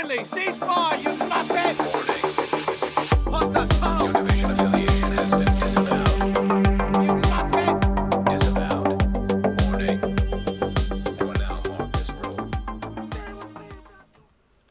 [0.00, 1.76] Stanley, ceasefire, you nuthead!
[3.30, 4.02] What the fuck?
[4.02, 6.08] Your division affiliation has been disavowed.
[7.04, 8.24] You nuthead!
[8.30, 9.02] Disavowed.
[9.60, 10.00] Warning.
[11.20, 12.54] You are now marked as rogue.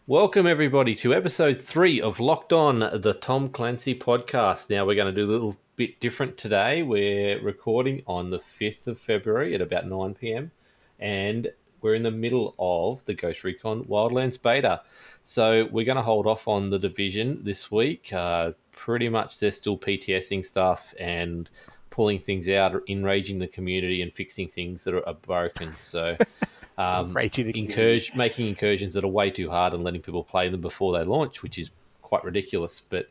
[0.07, 4.71] Welcome, everybody, to episode three of Locked On, the Tom Clancy podcast.
[4.71, 6.81] Now, we're going to do a little bit different today.
[6.81, 10.49] We're recording on the 5th of February at about 9 pm,
[10.97, 11.49] and
[11.81, 14.81] we're in the middle of the Ghost Recon Wildlands beta.
[15.23, 18.11] So, we're going to hold off on the division this week.
[18.13, 21.49] Uh, pretty much, they're still PTSing stuff and
[21.89, 25.75] pulling things out, enraging the community, and fixing things that are, broken.
[25.75, 26.17] So,
[26.77, 27.13] um,
[28.15, 31.43] making incursions that are way too hard and letting people play them before they launch,
[31.43, 32.81] which is quite ridiculous.
[32.81, 33.09] But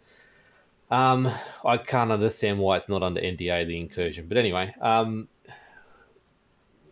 [0.90, 1.30] um,
[1.64, 4.26] I can't understand why it's not under NDA the incursion.
[4.26, 5.28] But anyway, um,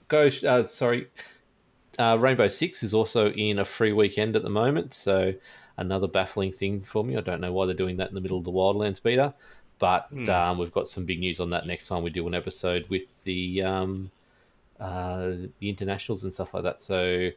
[0.09, 0.31] go.
[0.47, 1.09] Uh, sorry,
[1.99, 5.35] uh, Rainbow Six is also in a free weekend at the moment, so
[5.77, 7.17] another baffling thing for me.
[7.17, 9.35] I don't know why they're doing that in the middle of the Wildlands beta,
[9.79, 12.87] but um, we've got some big news on that next time we do an episode
[12.89, 14.11] with the um,
[14.81, 16.81] uh, the internationals and stuff like that.
[16.81, 17.31] So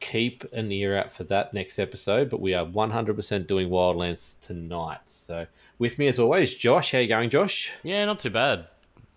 [0.00, 2.30] keep an ear out for that next episode.
[2.30, 5.00] But we are 100% doing Wildlands tonight.
[5.06, 5.46] So
[5.78, 6.92] with me as always, Josh.
[6.92, 7.72] How you going, Josh?
[7.82, 8.66] Yeah, not too bad.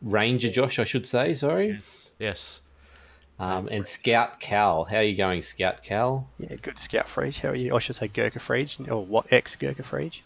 [0.02, 1.34] Ranger Josh, I should say.
[1.34, 1.80] Sorry.
[2.20, 2.62] Yes.
[3.44, 4.86] Um, and Scout Cal.
[4.86, 6.30] How are you going, Scout Cal?
[6.40, 7.42] Yeah, good Scout Frege.
[7.42, 7.76] How are you?
[7.76, 10.22] I should say Gurkha Frege, or what ex Gurkha Frege.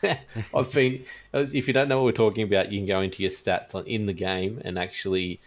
[0.54, 1.04] I've been.
[1.32, 3.84] If you don't know what we're talking about, you can go into your stats on
[3.86, 5.40] in the game and actually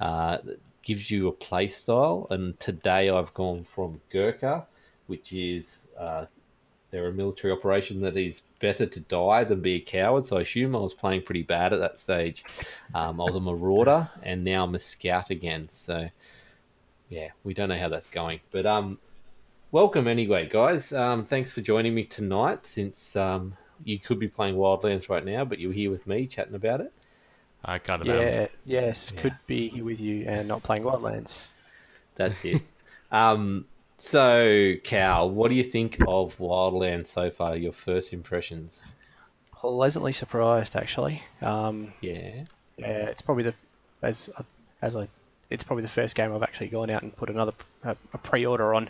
[0.00, 0.38] uh,
[0.82, 2.26] gives you a play style.
[2.28, 4.66] And today I've gone from Gurkha,
[5.06, 6.24] which is uh,
[6.90, 10.26] they're a military operation that is better to die than be a coward.
[10.26, 12.42] So I assume I was playing pretty bad at that stage.
[12.94, 15.68] Um, I was a marauder, and now I'm a scout again.
[15.68, 16.08] So
[17.08, 18.98] yeah, we don't know how that's going, but um,
[19.72, 20.92] welcome anyway, guys.
[20.92, 22.66] Um, thanks for joining me tonight.
[22.66, 26.54] Since um, you could be playing Wildlands right now, but you're here with me chatting
[26.54, 26.92] about it.
[27.64, 28.34] I kind of imagine.
[28.34, 31.48] Yeah, yes, could be here with you and not playing Wildlands.
[32.14, 32.62] That's it.
[33.12, 33.66] um,
[33.98, 37.56] so Cal, what do you think of Wildlands so far?
[37.56, 38.84] Your first impressions?
[39.52, 41.22] Pleasantly surprised, actually.
[41.42, 42.44] Um, Yeah.
[42.76, 43.54] yeah, it's probably the
[44.02, 44.30] as
[44.82, 45.08] as I,
[45.50, 48.74] it's probably the first game I've actually gone out and put another a, a pre-order
[48.74, 48.88] on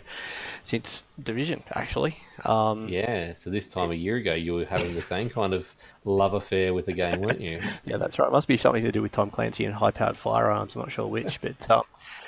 [0.63, 2.17] since Division, actually.
[2.43, 3.33] Um, Yeah.
[3.33, 6.73] So this time a year ago, you were having the same kind of love affair
[6.73, 7.61] with the game, weren't you?
[7.85, 8.27] Yeah, that's right.
[8.27, 10.75] It must be something to do with Tom Clancy and high-powered firearms.
[10.75, 11.83] I'm not sure which, but um,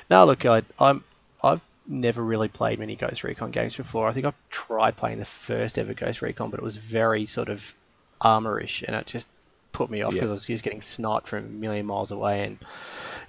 [0.09, 1.03] no, look, I, I'm
[1.43, 4.07] I've never really played many Ghost Recon games before.
[4.07, 7.49] I think I've tried playing the first ever Ghost Recon, but it was very sort
[7.49, 7.73] of
[8.21, 9.27] armorish, and it just
[9.71, 10.21] put me off Yeah.
[10.21, 12.57] because I was just getting sniped from a million miles away, and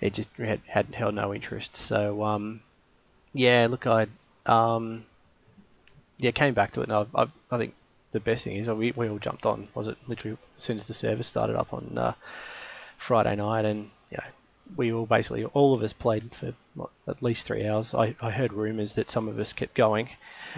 [0.00, 1.74] it just had, had held no interest.
[1.74, 2.62] So um,
[3.32, 4.06] yeah, look, I
[4.46, 5.04] um,
[6.18, 7.74] yeah came back to it, and I, I, I think
[8.12, 9.68] the best thing is we, we all jumped on.
[9.74, 12.14] Was it literally as soon as the service started up on uh,
[12.98, 14.30] Friday night, and you know,
[14.76, 17.94] we all basically all of us played for what, at least three hours.
[17.94, 20.08] I, I heard rumours that some of us kept going.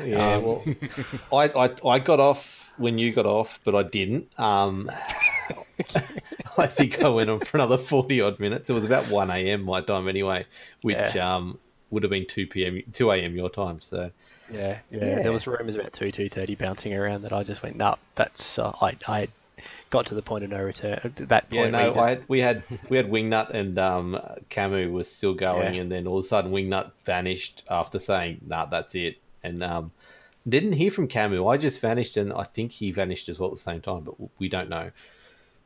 [0.04, 0.64] Yeah, Um, well,
[1.32, 4.28] I, I I got off when you got off, but I didn't.
[4.38, 4.90] Um,
[6.56, 8.70] I think I went on for another forty odd minutes.
[8.70, 9.62] It was about one a.m.
[9.62, 10.46] my time anyway,
[10.82, 11.34] which Yeah.
[11.36, 11.58] um
[11.90, 12.80] would have been two p.m.
[12.92, 13.36] two a.m.
[13.36, 13.80] your time.
[13.80, 14.10] So
[14.48, 15.04] Yeah, yeah.
[15.04, 15.22] Yeah.
[15.22, 18.58] There was rumours about two two thirty bouncing around that I just went, nah, that's
[18.58, 19.28] uh, I I
[19.94, 21.00] got to the point of no return.
[21.04, 24.18] At that point, yeah, no, just- had, we had we had Wingnut and um
[24.50, 25.80] Camu was still going, Yeah.
[25.82, 29.92] and then all of a sudden Wingnut vanished after saying, "Nah, that's it," and um.
[30.46, 31.50] Didn't hear from Camu.
[31.50, 34.14] I just vanished, and I think he vanished as well at the same time, but
[34.38, 34.90] we don't know.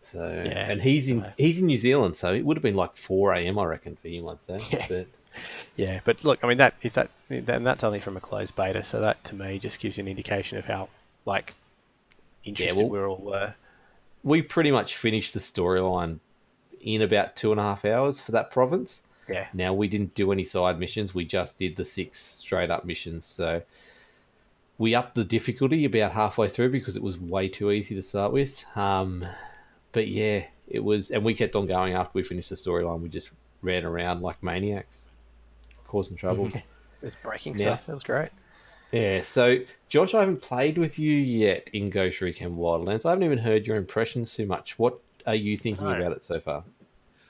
[0.03, 2.77] So, yeah, and he's in so- he's in New Zealand, so it would have been
[2.77, 3.59] like four a.m.
[3.59, 4.29] I reckon for him.
[4.29, 4.87] I'd say, Yeah.
[4.89, 5.07] but
[5.77, 8.85] Yeah, but look, I mean that if that then that's only from a closed beta,
[8.85, 10.89] so that to me just gives you an indication of how
[11.25, 11.55] like
[12.45, 13.55] interested well- we all were.
[14.29, 16.19] We pretty much finished the storyline
[16.81, 19.03] in about two and a half hours for that province.
[19.29, 22.85] Yeah, Now we didn't do any side missions; we just did the six straight up
[22.85, 23.27] missions.
[23.27, 23.63] So
[24.79, 28.33] we upped the difficulty about halfway through because it was way too easy to start
[28.33, 28.65] with.
[28.77, 29.27] Um,
[29.93, 33.01] but yeah, it was, and we kept on going after we finished the storyline.
[33.01, 35.11] We just ran around like maniacs,
[35.87, 36.47] causing trouble.
[36.55, 36.63] it
[37.03, 37.75] was breaking Yeah.
[37.77, 37.87] stuff.
[37.87, 38.31] That was great.
[38.93, 39.59] Yeah, so
[39.89, 43.05] Josh, I haven't played with you yet in Ghost Recon Wildlands.
[43.05, 44.79] I haven't even heard your impressions too much.
[44.79, 46.01] What are you thinking Right.
[46.01, 46.65] about it so far?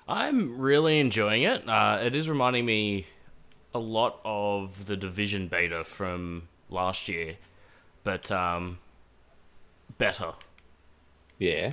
[0.06, 1.68] I'm really enjoying it.
[1.68, 3.06] Uh, it is reminding me
[3.74, 7.36] a lot of the Division beta from last year,
[8.04, 8.78] but um,
[9.98, 10.32] better.
[11.38, 11.72] Yeah.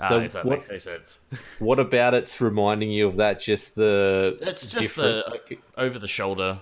[0.00, 1.20] Uh, So if that what- makes any sense.
[1.58, 3.40] What about it's reminding you of that?
[3.40, 6.58] Just the It's just different- the over the shoulder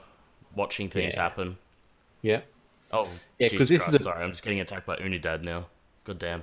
[0.55, 1.23] watching things Yeah.
[1.23, 1.57] happen.
[2.23, 2.41] Yeah.
[2.93, 3.05] Oh,
[3.39, 5.67] Yeah, yeah, 'cause this is Christ, a- sorry, I'm just getting attacked by Unidad now.
[6.05, 6.43] God damn.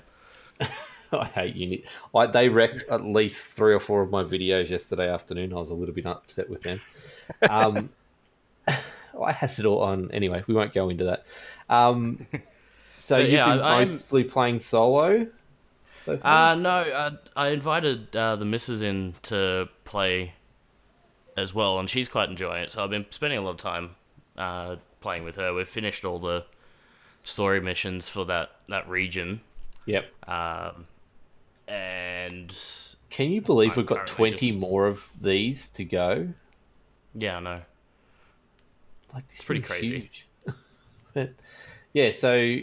[1.12, 1.84] I hate Unit.
[2.14, 5.54] I, they wrecked at least three or four of my videos yesterday afternoon.
[5.54, 6.82] I was a little bit upset with them.
[7.50, 7.90] Um,
[8.68, 10.12] I had it all on.
[10.12, 11.26] Anyway, we won't go into that.
[11.70, 12.28] Um,
[12.98, 15.28] so But you've yeah, been I- I'm- mostly playing solo
[16.04, 16.52] so far?
[16.52, 20.34] Uh, no, uh, I invited uh, the missus in to play
[21.38, 22.72] as well, and she's quite enjoying it.
[22.72, 23.96] So I've been spending a lot of time
[24.40, 25.54] uh, playing with her.
[25.54, 26.46] We've finished all the
[27.24, 29.42] story missions for that that region,
[29.86, 30.06] yep.
[30.28, 30.88] um,
[31.68, 32.56] and
[33.10, 36.30] Can you believe I'm we've got 20 just- more of these to go?
[37.14, 37.62] yeah, I know.
[39.14, 39.88] Like this pretty crazy.
[40.00, 40.28] huge.
[41.14, 41.32] but
[41.94, 42.58] yeah, so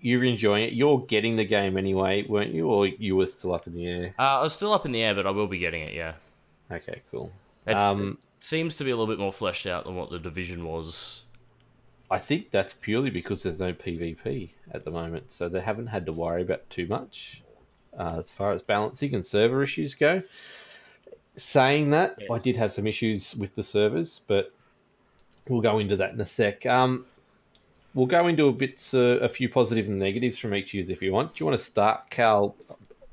[0.00, 0.72] you're enjoying it.
[0.72, 2.66] You're getting the game anyway, weren't you?
[2.68, 4.14] Or you were still up in the air?
[4.18, 5.92] Uh, I was still up in the air, but I will be getting it.
[5.94, 6.14] Yeah,
[6.70, 7.30] Okay, cool.
[7.66, 10.64] It's- Um, seems to be a little bit more fleshed out than what the division
[10.64, 11.22] was.
[12.10, 16.04] I think that's purely because there's no PvP at the moment, so they haven't had
[16.06, 17.42] to worry about too much
[17.98, 20.22] uh, as far as balancing and server issues go.
[21.34, 24.52] Saying that, I did have some issues with the servers, but
[25.48, 26.66] we'll go into that in a sec.
[26.66, 27.06] Um,
[27.94, 31.00] we'll go into a bit, uh, a few positives and negatives from each user if
[31.00, 31.34] you want.
[31.34, 32.54] Do you want to start, Cal?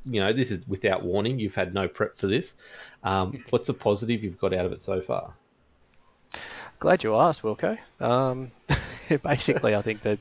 [0.05, 1.39] You know, this is without warning.
[1.39, 2.55] You've had no prep for this.
[3.03, 5.33] Um, what's a positive you've got out of it so far?
[6.79, 7.77] Glad you asked, Wilco.
[7.99, 8.51] Um,
[9.23, 10.19] basically, I think that,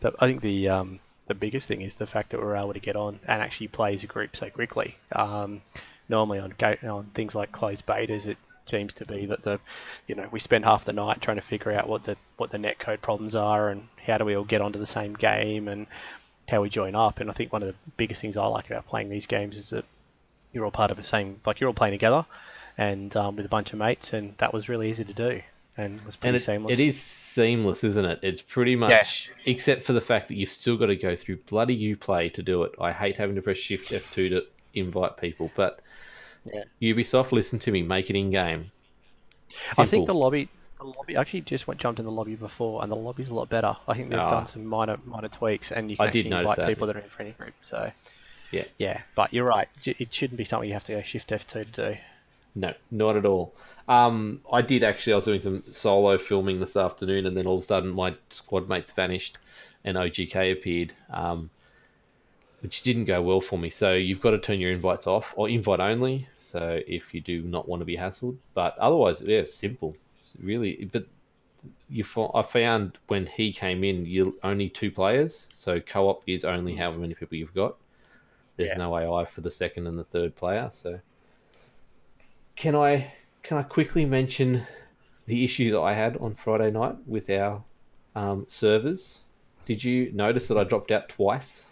[0.00, 2.80] that I think the um, the biggest thing is the fact that we're able to
[2.80, 4.96] get on and actually play as a group so quickly.
[5.12, 5.62] Um,
[6.08, 8.36] normally on on things like closed betas, it
[8.66, 9.58] seems to be that the
[10.06, 12.58] you know we spend half the night trying to figure out what the what the
[12.58, 15.86] netcode problems are and how do we all get onto the same game and
[16.48, 17.20] how we join up.
[17.20, 19.70] And I think one of the biggest things I like about playing these games is
[19.70, 19.84] that
[20.52, 22.26] you're all part of the same like you're all playing together
[22.76, 25.42] and um, with a bunch of mates, and that was really easy to do
[25.76, 26.72] and was pretty and it, seamless.
[26.72, 28.18] it is seamless, isn't it?
[28.22, 31.94] It's pretty much, except for the fact that you've still got to go through bloody
[31.94, 32.72] UPlay to do it.
[32.80, 34.42] I hate having to press Shift F2 to
[34.74, 35.80] invite people, but
[36.44, 36.64] Yeah.
[36.80, 38.70] Ubisoft, listen to me, make it in game.
[39.78, 40.48] I think the lobby,
[40.82, 43.34] the lobby I actually just went jumped in the lobby before, and the lobby's a
[43.34, 43.76] lot better.
[43.88, 44.30] I think they've Ah.
[44.30, 46.68] done some minor minor tweaks, and you I can did actually notice invite that.
[46.68, 47.54] people that are in friendly group.
[47.62, 47.92] So
[48.50, 48.64] Yeah.
[48.78, 49.68] yeah, but you're right.
[49.82, 51.96] J- It shouldn't be something you have to go shift F2 to do.
[52.54, 53.54] No, not at all.
[53.88, 55.14] Um, I did actually.
[55.14, 58.14] I was doing some solo filming this afternoon, and then all of a sudden, my
[58.28, 59.38] squad mates vanished,
[59.84, 61.48] and OGK appeared, um,
[62.60, 63.70] which didn't go well for me.
[63.70, 66.28] So you've got to turn your invites off or invite only.
[66.36, 69.96] So if you do not want to be hassled, but otherwise, yeah, it's simple.
[70.40, 71.06] Really, but
[71.88, 72.04] you.
[72.34, 75.46] I found when he came in, you only two players.
[75.52, 77.76] So co-op is only however many people you've got.
[78.56, 78.78] There's Yeah.
[78.78, 80.70] no AI for the second and the third player.
[80.72, 81.00] So
[82.56, 83.12] can I
[83.42, 84.66] can I quickly mention
[85.26, 87.64] the issues I had on Friday night with our
[88.14, 89.20] um, servers?
[89.64, 91.64] Did you notice that I dropped out twice?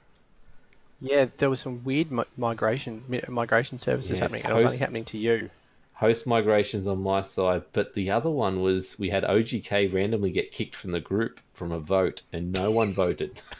[1.00, 4.64] Yeah, there was some weird mi- migration mi- migration services Yes, happening, and it was
[4.64, 5.50] only happening to you.
[6.00, 10.50] Host migrations on my side, but the other one was we had OGK randomly get
[10.50, 13.42] kicked from the group from a vote, and no one voted.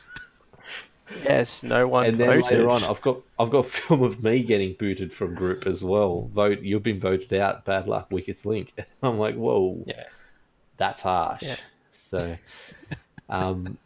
[1.25, 2.45] Yes, no one and then voted.
[2.45, 6.31] later on, I've got I've got film of me getting booted from group as well.
[6.33, 7.65] Vote, you've been voted out.
[7.65, 8.73] Bad luck, weakest link.
[9.03, 9.83] I'm like, whoa.
[9.89, 10.05] yeah,
[10.77, 11.43] that's harsh.
[11.43, 11.57] Yeah.
[11.91, 12.37] So,
[13.29, 13.77] um,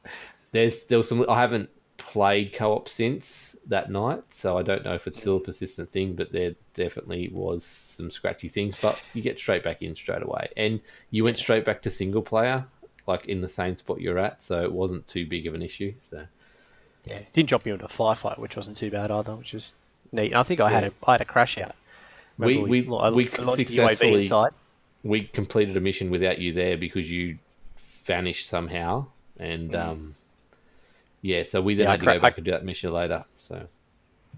[0.52, 1.24] there's there was some.
[1.28, 1.70] I haven't
[2.06, 6.14] played co-op since that night, so I don't know if it's still a persistent thing.
[6.14, 8.74] But there definitely was some scratchy things.
[8.81, 12.22] But you get straight back in straight away, and you went straight back to single
[12.22, 12.67] player,
[13.06, 14.43] like in the same spot you're at.
[14.43, 15.94] So it wasn't too big of an issue.
[15.98, 16.26] So
[17.05, 17.20] yeah.
[17.32, 19.72] Didn't drop you into a firefight, which wasn't too bad either, which is
[20.12, 20.34] neat.
[20.34, 20.90] I think I had Yeah.
[21.02, 21.74] a I had a crash out.
[22.38, 24.50] We- Remember we- I we launched the UAV successfully-
[25.02, 27.38] we completed a mission without you there because you
[28.05, 29.06] vanished somehow,
[29.38, 30.14] and um,
[31.24, 31.43] yeah.
[31.43, 31.84] So we then.
[31.84, 33.24] Yeah, I had to go back I- and do that mission later.
[33.38, 33.66] So.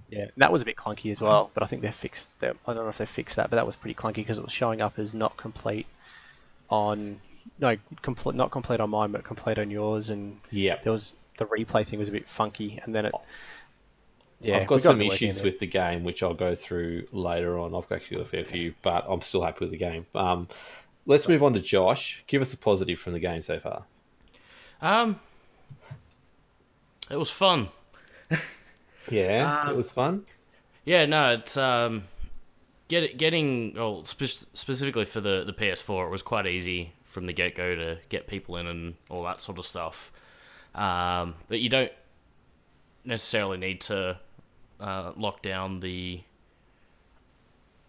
[0.09, 2.29] Yeah, and that was a bit clunky as well, but I think they fixed.
[2.39, 4.45] They, I don't know if they fixed that, but that was pretty clunky because it
[4.45, 5.87] was showing up as not complete
[6.71, 7.21] on
[7.59, 11.47] no complete not complete on mine, but complete on yours, and Yeah, there was the
[11.47, 13.15] replay thing was a bit funky, and then it.
[14.41, 17.59] Yeah, I've we got some it issues with the game, which I'll go through later
[17.59, 17.75] on.
[17.75, 20.07] I've actually got a fair few, but I'm still happy with the game.
[20.15, 20.47] Um,
[21.07, 22.23] let's move on to Josh.
[22.29, 23.85] Give us a positive from the game so far.
[24.81, 25.19] Um,
[27.11, 27.69] it was fun.
[29.09, 30.27] Yeah, Um, it was fun.
[30.85, 32.05] Yeah, no, it's um,
[32.89, 36.07] get it, getting well spe- specifically for the the PS4.
[36.07, 39.41] It was quite easy from the get go to get people in and all that
[39.41, 40.11] sort of stuff.
[40.75, 41.93] Um, but you don't
[43.05, 44.19] necessarily need to
[44.81, 46.23] uh, lock down the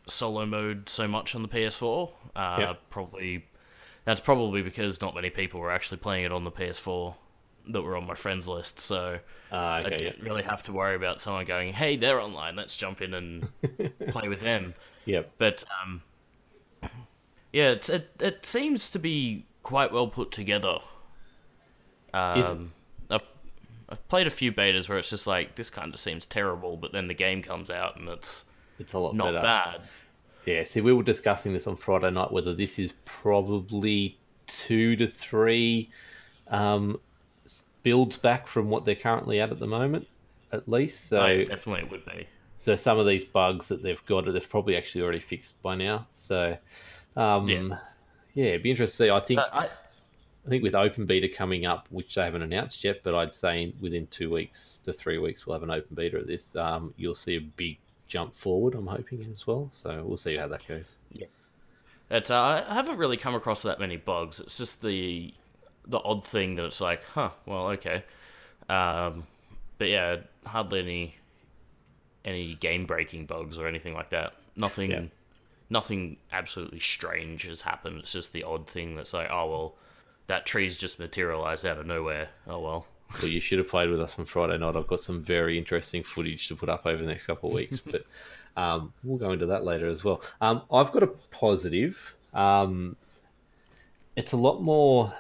[0.08, 2.12] solo mode so much on the PS4.
[2.36, 2.80] Uh, Yep.
[2.92, 3.46] Probably
[4.06, 7.16] that's probably because not many people were actually playing it on the PS4
[7.70, 9.20] that were on my friends list, so
[9.52, 9.98] I okay, yeah.
[9.98, 12.56] didn't really have to worry about someone going, "Hey, they're online.
[12.56, 13.50] Let's jump in and
[14.10, 14.74] play with them."
[15.06, 15.32] Yep.
[15.38, 16.02] But um,
[17.54, 20.80] yeah, it's, it it seems to be quite well put together.
[22.14, 22.74] Um,
[23.10, 23.22] I've
[23.90, 26.92] I've played a few betas where it's just like this kind of seems terrible, but
[26.92, 28.46] then the game comes out and it's
[28.80, 29.42] It's a lot not better.
[29.42, 29.82] bad.
[30.46, 35.08] Yeah, see, we were discussing this on Friday night whether this is probably two to
[35.08, 35.90] three
[36.48, 37.00] um,
[37.84, 40.08] builds back from what they're currently at at the moment,
[40.52, 41.08] at least.
[41.08, 42.28] So, I definitely would be.
[42.60, 46.08] so some of these bugs that they've got, they've probably actually already fixed by now.
[46.10, 46.58] So,
[47.16, 47.78] um, Yeah.
[48.34, 48.46] yeah.
[48.46, 49.10] it'd be interesting to see.
[49.12, 49.70] I think But I,
[50.46, 53.74] I think with Open Beta coming up, which they haven't announced yet, but I'd say
[53.82, 56.56] within two weeks to three weeks we'll have an Open Beta of this.
[56.56, 58.74] Um, you'll see a big jump forward.
[58.74, 59.68] I'm hoping as well.
[59.72, 60.98] So we'll see how that goes.
[62.10, 64.40] It's, uh, I haven't really come across that many bugs.
[64.40, 65.34] It's just the
[65.88, 68.04] the odd thing that it's like, huh, well, okay.
[68.70, 69.26] Um,
[69.78, 71.16] but yeah, hardly any
[72.26, 74.34] any game breaking bugs or anything like that.
[74.56, 75.04] Nothing, Yeah.
[75.70, 78.00] nothing absolutely strange has happened.
[78.00, 79.76] It's just the odd thing that's like, oh well,
[80.28, 82.30] that tree's just materialized out of nowhere.
[82.48, 82.86] Oh well.
[83.22, 84.76] Well, you should have played with us on Friday night.
[84.76, 87.80] I've got some very interesting footage to put up over the next couple of weeks,
[87.80, 88.06] but
[88.62, 90.22] um, we'll go into that later as well.
[90.42, 92.16] Um, I've got a positive.
[92.34, 92.98] Um,
[94.18, 95.14] it's a lot more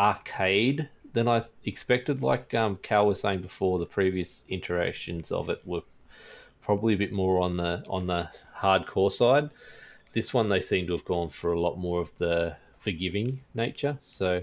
[0.00, 2.22] arcade than I expected.
[2.22, 5.82] Like um, Cal was saying before, the previous iterations of it were
[6.62, 9.50] probably a bit more on the on the hardcore side.
[10.12, 13.96] This one they seem to have gone for a lot more of the forgiving nature.
[14.00, 14.42] So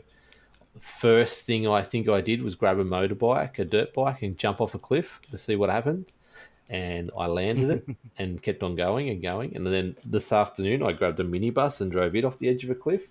[0.79, 4.61] first thing I think I did was grab a motorbike, a dirt bike, and jump
[4.61, 6.05] off a cliff to see what happened.
[6.69, 9.55] And I landed it and kept on going and going.
[9.55, 12.69] And then this afternoon, I grabbed a minibus and drove it off the edge of
[12.69, 13.07] a cliff.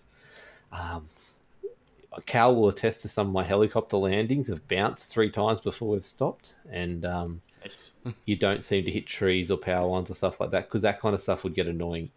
[0.72, 1.06] Um,
[2.24, 6.04] Cal will attest to some of my helicopter landings have bounced three times before we've
[6.04, 6.56] stopped.
[6.70, 7.42] And um,
[8.24, 11.00] you don't seem to hit trees or power lines or stuff like that because that
[11.00, 12.10] kind of stuff would get annoying,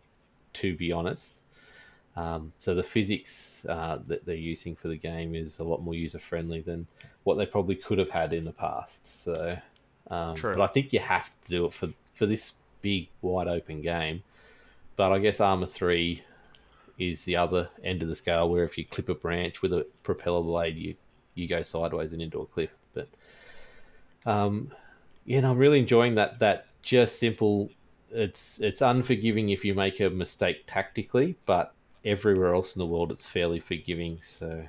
[0.54, 1.36] to be honest.
[2.16, 5.96] Um, so the physics uh, that they're using for the game is a lot more
[5.96, 6.88] user friendly than
[7.24, 9.24] what they probably could have had in the past.
[9.24, 9.58] So,
[10.10, 10.56] um, True.
[10.56, 14.24] but I think you have to do it for for this big wide open game.
[14.96, 16.24] But I guess Arma Three
[17.00, 19.88] is the other end of the scale where if you clip a branch with a
[20.04, 20.96] propeller blade, you
[21.34, 22.72] you go sideways and into a cliff.
[22.94, 23.08] But
[24.26, 24.72] um,
[25.26, 26.40] yeah, no, I'm really enjoying that.
[26.40, 27.70] That just simple.
[28.12, 31.74] It's it's unforgiving if you make a mistake tactically, but
[32.06, 34.20] everywhere else in the world it's fairly forgiving.
[34.22, 34.66] So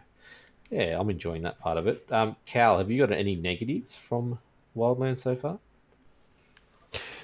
[0.71, 2.07] yeah, I'm enjoying that part of it.
[2.11, 4.39] Um, Cal, have you got any negatives from
[4.77, 5.59] Wildlands so far?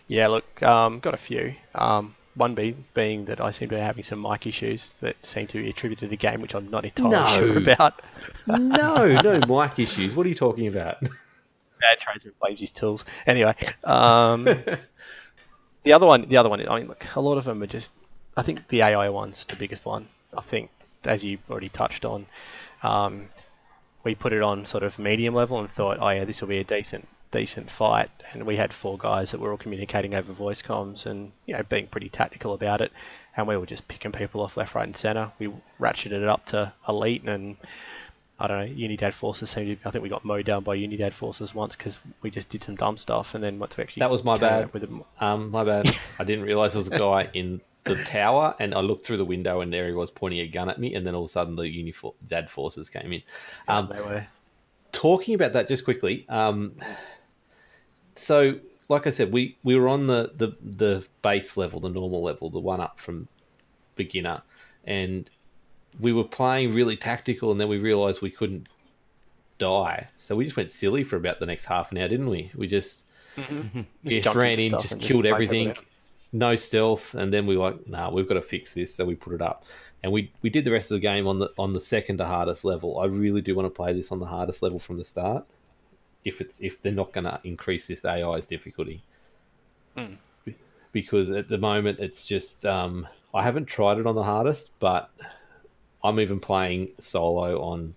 [0.09, 1.55] Yeah, look, um, got a few.
[1.75, 5.47] Um, one be, being that I seem to be having some mic issues that seem
[5.49, 7.27] to be attributed to the game, which I'm not entirely No.
[7.27, 8.01] sure about.
[8.47, 10.15] no, no mic issues.
[10.15, 11.01] What are you talking about?
[11.01, 13.05] Bad tradesman blames his tools.
[13.27, 14.45] Anyway, um,
[15.85, 16.67] the other one, the other one.
[16.69, 17.91] I mean, look, a lot of them are just.
[18.37, 20.09] I think the AI one's the biggest one.
[20.37, 20.71] I think,
[21.05, 22.27] as you already touched on,
[22.83, 23.29] um,
[24.05, 26.59] we put it on sort of medium level and thought, oh yeah, this will be
[26.59, 28.11] a decent, decent fight.
[28.33, 31.63] And we had four guys that were all communicating over voice comms and you know
[31.69, 32.93] being pretty tactical about it.
[33.37, 35.33] And we were just picking people off left, right, and center.
[35.39, 37.57] We ratcheted it up to elite and
[38.39, 41.15] I don't know, Unidad forces seemed to, I think we got mowed down by Unidad
[41.15, 44.11] forces once because we just did some dumb stuff and then once we actually That
[44.11, 44.73] was my bad.
[44.75, 45.95] With a, Um, my bad.
[46.19, 49.25] I didn't realize there was a guy in the tower, and I looked through the
[49.25, 50.95] window, and there he was pointing a gun at me.
[50.95, 53.23] And then all of a sudden, the uniform dad forces came in.
[53.69, 54.27] Um, they were,
[54.97, 56.25] talking about that just quickly.
[56.29, 56.73] Um,
[58.19, 58.59] so,
[58.89, 62.51] like I said, we we were on the the the base level, the normal level,
[62.51, 63.29] the one up from
[63.95, 64.43] beginner,
[64.85, 65.29] and
[65.99, 68.69] we were playing really tactical, and then we realized we couldn't
[69.59, 72.51] die, so we just went silly for about the next half an hour, didn't we?
[72.55, 73.05] We just
[73.37, 73.83] mm-hmm.
[74.09, 75.87] just jumped ran in, just and just killed everything, everything.
[76.33, 79.15] no stealth, and then we were like, nah, we've got to fix this, so we
[79.15, 79.65] put it up,
[80.03, 82.27] and we we did the rest of the game on the on the second to
[82.27, 82.99] hardest level.
[82.99, 85.47] I really do want to play this on the hardest level from the start,
[86.27, 89.01] if it's if they're not going to increase this AI's difficulty,
[90.93, 95.09] because at the moment it's just um, I haven't tried it on the hardest, but
[96.03, 97.95] I'm even playing solo on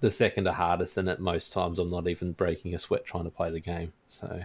[0.00, 3.24] the second to hardest, and at most times I'm not even breaking a sweat trying
[3.24, 3.92] to play the game.
[4.06, 4.42] So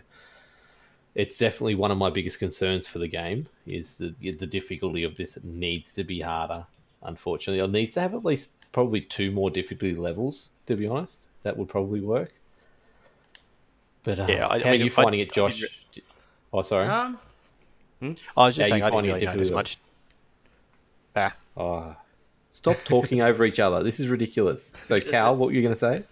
[1.13, 5.15] it's definitely one of my biggest concerns for the game is the the difficulty of
[5.15, 5.37] this.
[5.37, 6.65] It needs to be harder.
[7.03, 10.49] Unfortunately, it needs to have at least probably two more difficulty levels.
[10.65, 12.33] To be honest, that would probably work.
[14.07, 15.59] But uh, Yeah, I- I mean, are you if I- finding it, Josh?
[15.93, 16.01] did
[16.53, 16.87] Oh, sorry.
[16.87, 17.19] um,
[18.01, 19.53] I was just Yeah, saying you I didn't finding it really notice difficult.
[19.53, 19.77] much.
[21.17, 21.95] Ah, Oh,
[22.51, 23.83] stop talking over each other.
[23.83, 24.71] This is ridiculous.
[24.85, 26.03] So, Cal, what were you going to say?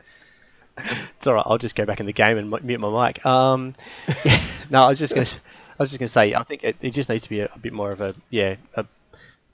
[0.78, 1.44] It's all right.
[1.46, 3.26] I'll just go back in the game and mute my mic.
[3.26, 3.76] Um,
[4.70, 5.40] no, I was just gonna, s-
[5.80, 7.60] I was just gonna say, I think it, it just needs to be a, a
[7.60, 8.86] bit more of a, yeah, a,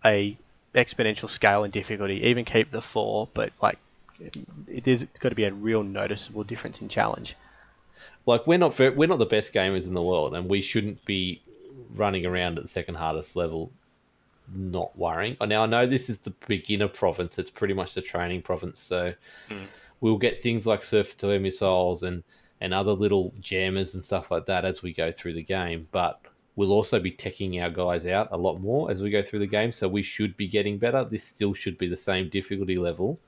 [0.03, 0.35] a
[0.73, 2.23] exponential scale in difficulty.
[2.23, 3.77] Even keep the four, but like,
[4.67, 7.35] it is got to be a real noticeable difference in challenge.
[8.25, 11.41] Like we're not we're not the best gamers in the world, and we shouldn't be
[11.95, 13.71] running around at the second hardest level,
[14.53, 15.35] not worrying.
[15.41, 19.13] Now I know this is the beginner province; it's pretty much the training province, so
[19.49, 19.63] hmm.
[19.99, 22.23] we'll get things like surface to air missiles and
[22.59, 25.87] and other little jammers and stuff like that as we go through the game.
[25.91, 26.21] But
[26.55, 29.47] we'll also be teching our guys out a lot more as we go through the
[29.47, 31.03] game, so we should be getting better.
[31.03, 33.19] This still should be the same difficulty level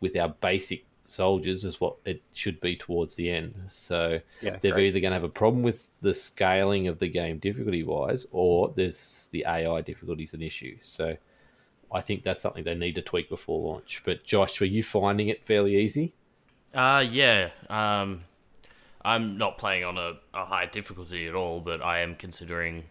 [0.00, 3.54] with our basic soldiers is what it should be towards the end.
[3.68, 4.86] So Yeah, they're great.
[4.88, 8.72] either going to have a problem with the scaling of the game difficulty wise, or
[8.74, 10.76] there's the AI difficulties an issue.
[10.82, 11.16] So
[11.92, 14.02] I think that's something they need to tweak before launch.
[14.04, 16.14] But Josh, were you finding it fairly easy?
[16.74, 17.50] Uh, yeah.
[17.70, 18.22] Um,
[19.04, 22.84] I'm not playing on a, a high difficulty at all, but I am considering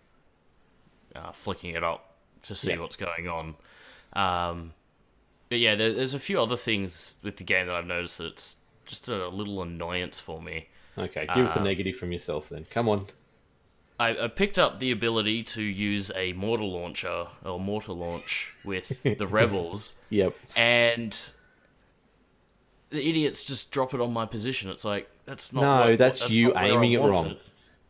[1.15, 2.79] uh, flicking it up to see Yeah.
[2.79, 3.55] what's going on.
[4.13, 4.73] Um,
[5.53, 8.25] but yeah, there, there's a few other things with the game that I've noticed that
[8.25, 10.65] it's just a little annoyance for me.
[10.97, 12.65] Okay, give us a Um, negative from yourself then.
[12.71, 13.05] Come on.
[13.99, 19.03] I, I picked up the ability to use a mortar launcher or mortar launch with
[19.19, 20.35] the rebels, Yep.
[20.55, 21.15] and
[22.89, 24.71] the idiots just drop it on my position.
[24.71, 25.61] It's like that's not.
[25.61, 27.35] No, what- that's you not aiming it wrong.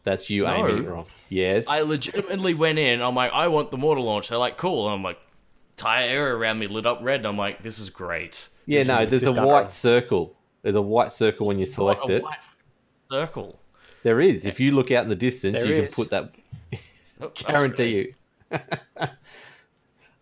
[0.04, 0.54] That's you No.
[0.68, 1.06] aiming it wrong.
[1.30, 1.66] Yes.
[1.70, 3.02] I legitimately went in.
[3.02, 4.28] I'm like, I want the mortar launch.
[4.28, 4.88] They're like, cool.
[4.88, 5.18] And I'm like,
[5.78, 7.22] entire area around me lit up red.
[7.22, 8.50] And I'm like, this is great.
[8.66, 9.72] yeah, This no, is there's a just white wrong.
[9.72, 10.36] circle.
[10.62, 12.24] There's a white circle when you select a it.
[12.24, 12.38] white
[13.12, 13.60] circle.
[14.04, 14.46] There is.
[14.46, 16.34] If you look out in the distance, There you can put that
[17.22, 18.14] Oh, guarantee
[18.52, 18.62] great.
[19.02, 19.08] you.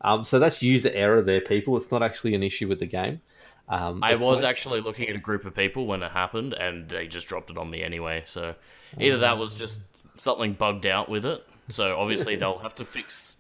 [0.02, 1.78] um, so that's user error there, people.
[1.78, 3.22] It's not actually an issue with the game.
[3.70, 6.90] Um, I was like- actually looking at a group of people when it happened, and
[6.90, 8.24] they just dropped it on me anyway.
[8.26, 8.56] So
[8.98, 9.80] either that was just
[10.20, 11.46] something bugged out with it.
[11.70, 13.38] So obviously they'll have to fix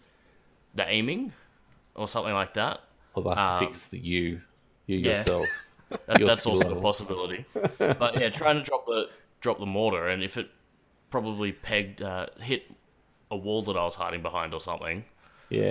[0.74, 1.34] the aiming
[1.96, 2.80] or something like that.
[3.16, 4.42] Have to um, fix the you,
[4.88, 5.10] you yeah.
[5.18, 5.48] yourself.
[6.08, 6.78] That, Your that's also level.
[6.78, 7.46] a possibility.
[7.78, 9.10] but yeah, trying to drop the
[9.42, 10.48] drop the mortar, and if it
[11.10, 12.64] probably pegged uh, hit
[13.30, 15.04] a wall that I was hiding behind or something,
[15.50, 15.64] Yeah.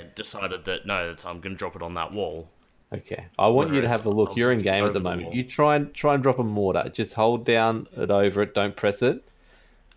[0.00, 2.48] and decided that no, I'm going to drop it on that wall.
[2.92, 3.26] Okay.
[3.38, 4.36] I want you to have a look.
[4.36, 5.26] You're in game at the the moment.
[5.28, 5.34] wall.
[5.36, 6.90] You try and try and drop a mortar.
[6.92, 8.54] Just hold down it over it.
[8.54, 9.22] Don't press it.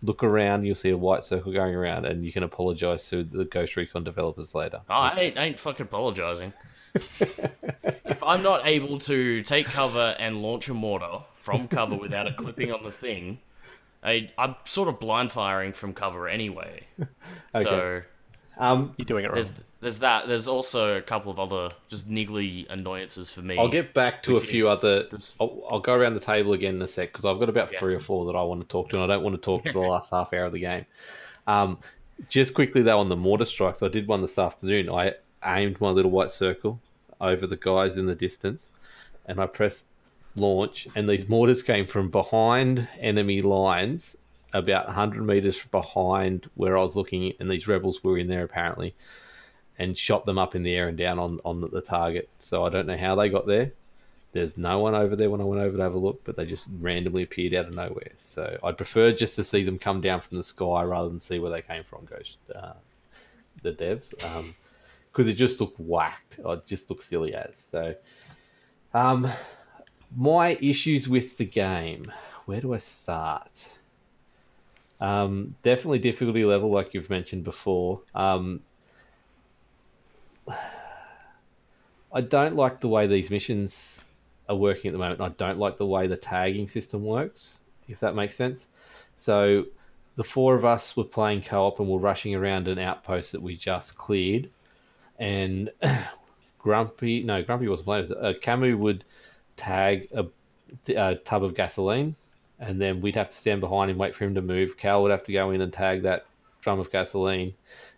[0.02, 0.64] Look around.
[0.64, 4.04] You'll see a white circle going around, and you can apologize to the Ghost Recon
[4.04, 4.80] developers later.
[4.88, 6.52] Oh, I ain't, I ain't fucking apologizing.
[7.20, 12.36] if I'm not able to take cover and launch a mortar from cover without it
[12.36, 13.38] clipping on the thing,
[14.02, 16.86] I, I'm sort of blind firing from cover anyway.
[17.62, 18.02] So
[18.58, 19.44] Um, You're doing it wrong.
[19.86, 20.26] There's that.
[20.26, 23.56] There's also a couple of other just niggly annoyances for me.
[23.56, 25.08] I'll get back to a few is other.
[25.38, 27.78] I'll, I'll go around the table again in a sec because I've got about Yeah.
[27.78, 29.64] three or four that I want to talk to, and I don't want to talk
[29.64, 30.86] to the last half hour of the game.
[31.46, 31.78] Um,
[32.28, 34.90] just quickly though, on the mortar strikes, I did one this afternoon.
[34.90, 36.80] I aimed my little white circle
[37.20, 38.72] over the guys in the distance,
[39.26, 39.84] and I pressed
[40.34, 44.16] launch, and these mortars came from behind enemy lines,
[44.52, 48.96] about 100 meters behind where I was looking, and these rebels were in there apparently,
[49.78, 52.28] and shot them up in the air and down on, on the, target.
[52.38, 53.72] So I don't know how they got there.
[54.32, 56.44] There's no one over there when I went over to have a look, but they
[56.44, 58.12] just randomly appeared out of nowhere.
[58.16, 61.38] So I'd prefer just to see them come down from the sky rather than see
[61.38, 62.74] where they came from, Ghost, uh,
[63.62, 64.12] the devs,
[65.10, 66.38] because it just looked whacked.
[66.38, 67.56] It just looked silly as.
[67.56, 67.94] So,
[68.92, 69.30] um,
[70.14, 72.12] my issues with the game.
[72.44, 73.78] Where do I start?
[75.00, 78.00] Um, definitely difficulty level, like you've mentioned before.
[78.14, 78.60] Um,
[80.48, 84.04] I don't like the way these missions
[84.48, 85.20] are working at the moment.
[85.20, 88.68] I don't like the way the tagging system works, if that makes sense.
[89.16, 89.66] So,
[90.16, 93.42] the four of us were playing co op and we're rushing around an outpost that
[93.42, 94.48] we just cleared.
[95.18, 95.70] And
[96.58, 98.12] Grumpy, no, Grumpy wasn't playing.
[98.12, 99.04] Uh, Camu would
[99.56, 100.26] tag a,
[100.94, 102.16] a tub of gasoline,
[102.58, 104.76] and then we'd have to stand behind him, wait for him to move.
[104.76, 106.26] Cal would have to go in and tag that
[106.60, 107.54] drum of gasoline.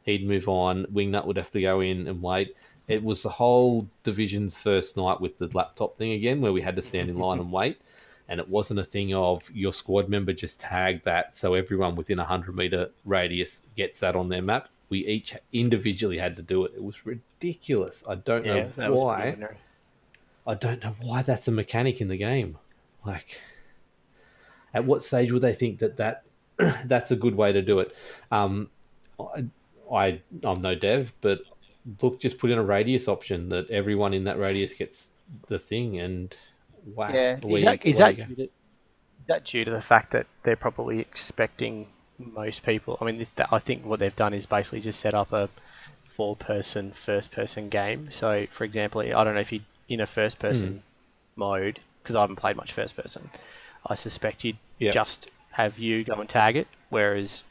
[0.08, 0.86] He'd move on.
[0.86, 2.56] Wingnut would have to go in and wait.
[2.86, 6.76] It was the whole division's first night with the laptop thing again, where we had
[6.76, 7.78] to stand in line and wait.
[8.26, 12.18] And it wasn't a thing of your squad member just tagged that, so everyone within
[12.18, 14.70] a hundred meter radius gets that on their map.
[14.88, 16.72] We each individually had to do it.
[16.74, 18.02] It was ridiculous.
[18.08, 19.36] I don't yeah, know why.
[20.46, 22.56] I don't know why that's a mechanic in the game.
[23.04, 23.42] Like,
[24.72, 26.22] at what stage would they think that that
[26.88, 27.94] that's a good way to do it?
[28.30, 28.70] Um,
[29.92, 31.40] I, I'm no dev, but
[32.02, 35.08] look, just put in a radius option that everyone in that radius gets
[35.48, 36.34] the thing, and
[36.94, 38.48] wow, Yeah, is that, is that due to,
[39.26, 41.86] that due to the fact that they're probably expecting
[42.18, 42.98] most people?
[43.00, 45.48] I mean, this, that, I think what they've done is basically just set up a
[46.16, 48.10] four-person first-person game.
[48.10, 50.78] So, for example, I don't know if you in a first-person hmm.
[51.40, 53.30] mode because I haven't played much first-person.
[53.86, 54.94] I suspect you'd Yep.
[54.94, 57.42] just have you go and tag it, whereas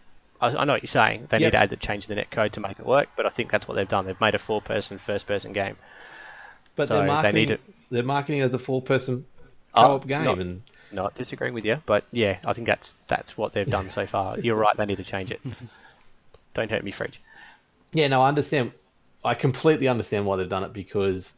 [0.42, 1.28] I, I know what you're saying.
[1.30, 1.48] They Yep.
[1.48, 3.30] need to add the change in the net code to make it work, but I
[3.30, 4.06] think that's what they've done.
[4.06, 5.78] They've made a four-person first-person game.
[6.76, 7.36] But So they're they marketing.
[7.36, 9.26] need it- They're marketing as a four-person
[9.74, 13.38] Oh, co-op game, not- and Not disagreeing with you, but yeah, I think that's that's
[13.38, 14.40] what they've done so far.
[14.46, 14.76] You're right.
[14.78, 15.42] They need to change it.
[16.54, 17.20] Don't hurt me, Fridge.
[17.94, 18.72] Yeah, no, I understand.
[19.26, 21.34] I completely understand why they've done it because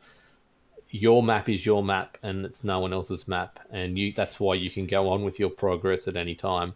[0.92, 4.56] your map is your map and it's no one else's map, and you that's why
[4.56, 6.74] you can go on with your progress at any time.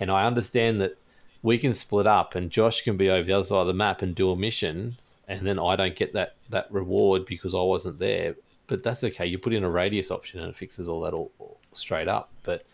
[0.00, 0.96] And I understand that
[1.44, 4.02] we can split up, and Josh can be over the other side of the map
[4.02, 4.96] and do a mission,
[5.28, 8.34] and then I don't get that that reward because I wasn't there.
[8.66, 9.26] But that's okay.
[9.26, 12.30] You put in a radius option and it fixes all that all, all straight up.
[12.44, 12.64] But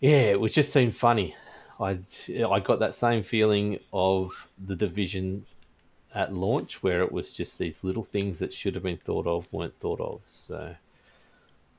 [0.00, 1.34] yeah, it was just seemed funny.
[1.80, 1.98] I
[2.48, 5.44] I got that same feeling of the division
[6.14, 9.46] at launch where it was just these little things that should have been thought of
[9.52, 10.20] weren't thought of.
[10.24, 10.74] So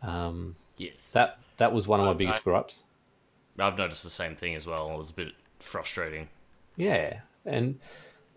[0.02, 1.12] um, Yes.
[1.12, 2.84] that that was one of my I- biggest I- ups.
[3.58, 4.90] I've noticed the same thing as well.
[4.94, 6.30] It was a bit frustrating.
[6.76, 7.80] Yeah, and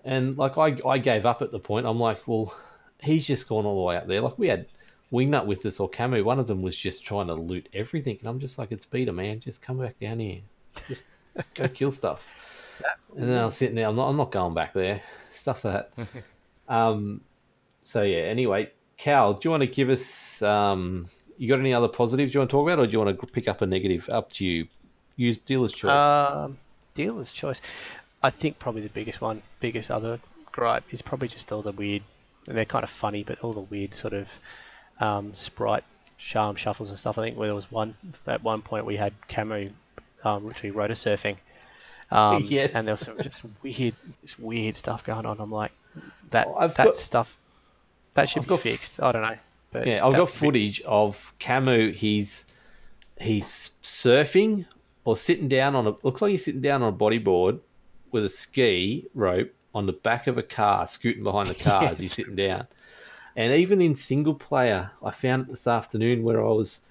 [0.04, 1.86] and like I I gave up at the point.
[1.86, 2.54] I'm like, well,
[3.00, 4.20] he's just gone all the way up there.
[4.20, 4.66] Like we had
[5.12, 6.24] Wingnut with us or Camu.
[6.24, 9.12] One of them was just trying to loot everything, and I'm just like, it's Peter,
[9.12, 9.40] man.
[9.40, 10.40] Just come back down here.
[10.88, 11.04] Just
[11.54, 12.26] go kill stuff.
[13.16, 13.86] And then I was sitting there.
[13.86, 14.08] I'm not.
[14.08, 15.02] I'm not going back there.
[15.32, 15.92] Stuff that.
[16.68, 17.20] um.
[17.84, 18.22] So yeah.
[18.22, 20.42] Anyway, Cal, do you want to give us?
[20.42, 21.08] Um.
[21.38, 23.26] You got any other positives you want to talk about, or do you want to
[23.26, 24.08] pick up a negative?
[24.10, 24.68] Up to you.
[25.16, 25.90] Use dealer's choice.
[25.90, 26.58] Um,
[26.94, 27.60] dealer's choice.
[28.22, 30.20] I think probably the biggest one, biggest other
[30.52, 32.02] gripe is probably just all the weird.
[32.46, 34.28] And they're kind of funny, but all the weird sort of
[35.00, 35.84] um, sprite
[36.18, 37.18] charm shuffles and stuff.
[37.18, 37.94] I think where there was one
[38.26, 39.70] at one point we had Camu
[40.24, 41.36] um, literally rotor surfing.
[42.10, 42.72] Um, Yes.
[42.74, 45.40] And there was some just weird, just weird stuff going on.
[45.40, 45.72] I'm like,
[46.30, 47.36] that Oh, that got- stuff
[48.14, 49.00] that should I've be fixed.
[49.00, 49.36] I don't know.
[49.72, 51.94] But Yeah, I've got that's a bit- footage of Camu.
[51.94, 52.44] He's
[53.20, 54.66] he's surfing
[55.04, 57.60] or sitting down on a looks like he's sitting down on a bodyboard
[58.10, 61.98] with a ski rope on the back of a car, scooting behind the car as
[61.98, 62.16] he's Yes.
[62.16, 62.66] sitting down.
[63.34, 66.82] And even in single player, I found it this afternoon where I was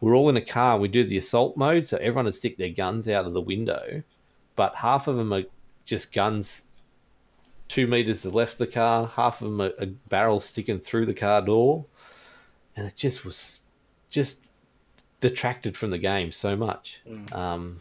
[0.00, 0.78] we're all in a car.
[0.78, 4.04] We do the assault mode, so everyone would stick their guns out of the window,
[4.54, 5.42] but half of them are
[5.84, 6.66] just guns
[7.66, 10.78] two meters to the left of the car, half of them are a barrel sticking
[10.78, 11.84] through the car door
[12.78, 13.60] and it just was
[14.08, 14.38] just
[15.20, 17.02] detracted from the game so much.
[17.32, 17.78] Um,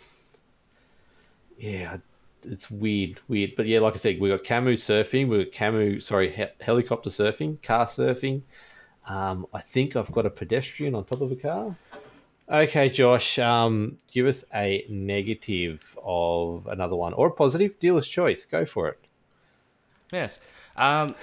[1.57, 1.97] yeah,
[2.43, 3.53] it's weird, weird.
[3.55, 7.09] But yeah, like I said, we got Camu surfing, we got Camu, sorry, he- helicopter
[7.09, 8.41] surfing, car surfing.
[9.07, 11.75] Um, I think I've got a pedestrian on top of a car.
[12.49, 17.77] Okay, Josh, um, give us a negative of another one or a positive.
[17.79, 18.45] Dealer's choice.
[18.45, 18.99] Go for it.
[20.13, 20.39] Yes.
[20.77, 21.15] Um,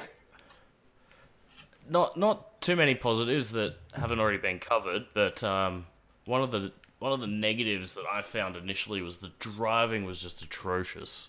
[1.89, 5.87] not not too many positives that haven't already been covered, but um,
[6.27, 10.21] one of the one of the negatives that I found initially was the driving was
[10.21, 11.29] just atrocious.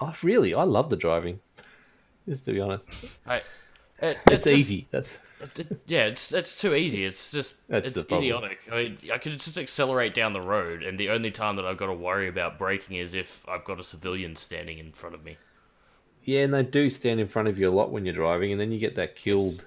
[0.00, 0.54] Oh, really?
[0.54, 1.40] I love the driving.
[2.28, 2.88] Just to be honest,
[3.26, 3.36] I,
[4.00, 4.86] it, it's just- easy.
[4.90, 5.10] That's
[5.58, 7.04] it- yeah, it's it's too easy.
[7.06, 8.58] It's just That's it's idiotic.
[8.70, 11.78] I mean, I could just accelerate down the road, and the only time that I've
[11.78, 15.24] got to worry about braking is if I've got a civilian standing in front of
[15.24, 15.38] me.
[16.22, 18.60] Yeah, and they do stand in front of you a lot when you're driving, and
[18.60, 19.64] then you get that killed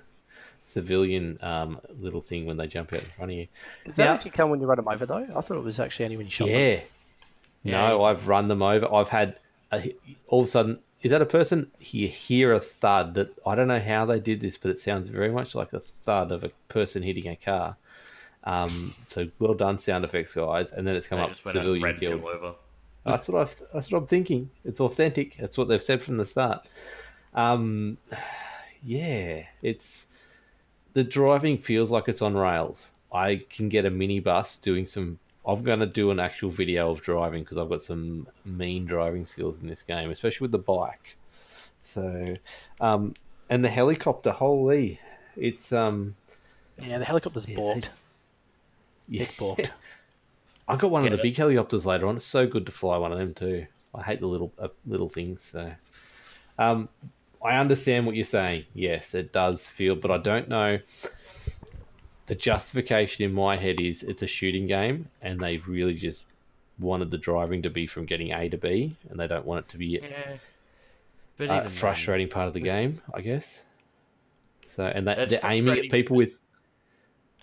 [0.71, 3.47] civilian um, little thing when they jump out in front of you.
[3.85, 5.27] Does that Now- actually come when you run them over though?
[5.35, 6.57] I thought it was actually only when you shot them.
[6.57, 6.79] Yeah.
[7.63, 8.91] Yeah, no, I've run them over.
[8.91, 9.35] I've had
[9.71, 9.93] a,
[10.27, 10.79] all of a sudden.
[11.03, 11.71] Is that a person?
[11.79, 15.09] You hear a thud that I don't know how they did this, but it sounds
[15.09, 17.75] very much like the thud of a person hitting a car.
[18.43, 20.71] Um, so well done, sound effects guys.
[20.71, 22.23] And then it's come They up just went out and civilian ran killed.
[22.23, 22.53] over.
[23.05, 23.51] That's what I.
[23.73, 24.49] That's what I'm thinking.
[24.65, 25.37] It's authentic.
[25.39, 26.67] That's what they've said from the start.
[27.35, 27.97] Um,
[28.83, 30.07] yeah, it's
[30.93, 32.91] the driving feels like it's on rails.
[33.13, 35.19] I can get a minibus doing some.
[35.45, 39.25] I'm going to do an actual video of driving because I've got some mean driving
[39.25, 41.15] skills in this game, especially with the bike.
[41.79, 42.35] So,
[42.79, 43.15] um,
[43.49, 44.99] and the helicopter, holy,
[45.35, 46.15] it's um,
[46.79, 47.89] Yeah, the helicopter's Yeah, balked.
[49.09, 49.23] yeah.
[49.23, 49.71] It's balked.
[50.67, 51.15] I got one of Yeah.
[51.17, 52.17] the big helicopters later on.
[52.17, 53.65] It's so good to fly one of them too.
[53.95, 55.41] I hate the little uh, little things.
[55.41, 55.73] So,
[56.59, 56.87] um,
[57.43, 58.65] I understand what you're saying.
[58.73, 60.79] Yes, it does feel, but I don't know.
[62.27, 66.25] The justification in my head is it's a shooting game, and they really just
[66.79, 69.69] wanted the driving to be from getting A to B, and they don't want it
[69.71, 70.37] to be Yeah.
[71.37, 73.63] But a even then- frustrating part of the game, I guess.
[74.65, 76.39] So, and they, they're aiming at people with.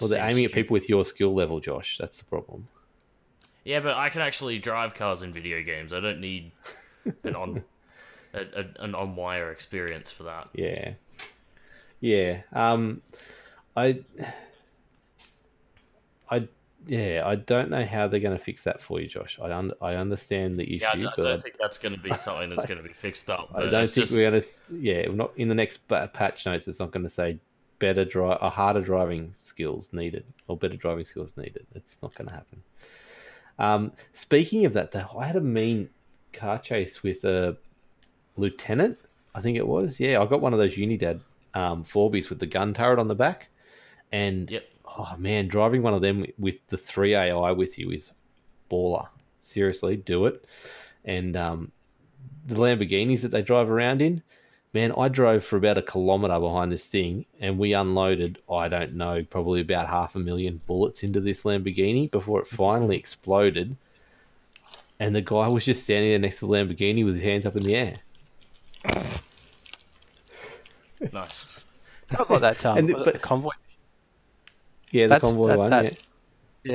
[0.01, 1.99] Well, they're aiming at people with your skill level, Josh.
[1.99, 2.69] That's the problem.
[3.65, 5.93] Yeah, but I can actually drive cars in video games.
[5.93, 6.53] I don't need
[7.25, 7.65] an on
[8.35, 10.49] a, a, an on wire experience for that.
[10.55, 10.93] Yeah,
[12.01, 12.43] yeah.
[12.53, 13.03] Um,
[13.77, 14.01] I,
[16.31, 16.49] I,
[16.87, 17.23] yeah.
[17.25, 19.39] I don't know how they're going to fix that for you, Josh.
[19.43, 22.01] I un- I understand the issue, Yeah, I, I but don't think that's going to
[22.01, 23.51] be something that's going to be fixed up.
[23.55, 24.49] I don't think just- we're going to.
[24.79, 26.69] Yeah, we're not in the next patch notes.
[26.69, 27.39] It's not going to say
[27.79, 31.67] better drive, or harder driving skills needed, or better driving skills needed.
[31.75, 32.63] It's not going to happen.
[33.59, 35.91] Um, speaking of that, though, I had a mean
[36.33, 37.57] car chase with a
[38.39, 38.99] lieutenant.
[39.35, 40.01] I think it was.
[40.01, 41.21] Yeah, I got one of those Unidad
[41.55, 43.49] um, Forbies with the gun turret on the back,
[44.11, 44.65] and Yep.
[44.87, 48.13] oh man, driving one of them with the three AI with you is
[48.71, 49.09] baller.
[49.41, 50.45] Seriously, do it.
[51.05, 51.73] And um,
[52.47, 54.23] the Lamborghinis that they drive around in,
[54.75, 58.95] man, I drove for about a kilometer behind this thing, and we unloaded, I don't
[58.95, 63.77] know, probably about half a million bullets into this Lamborghini before it finally exploded.
[65.01, 67.57] And the guy was just standing there next to the Lamborghini with his hands up
[67.57, 67.99] in the air.
[71.13, 71.65] nice.
[72.09, 73.51] That was like that um, And the- but- the convoy.
[74.91, 75.71] Yeah, the That's- convoy that- one.
[75.71, 75.91] that- yeah.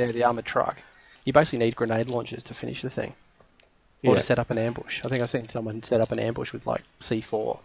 [0.06, 0.78] Yeah, the armored truck.
[1.26, 3.14] You basically need grenade launchers to finish the thing,
[4.04, 4.20] or Yeah.
[4.20, 5.02] to set up an ambush.
[5.04, 7.60] I think I've seen someone set up an ambush with like C4.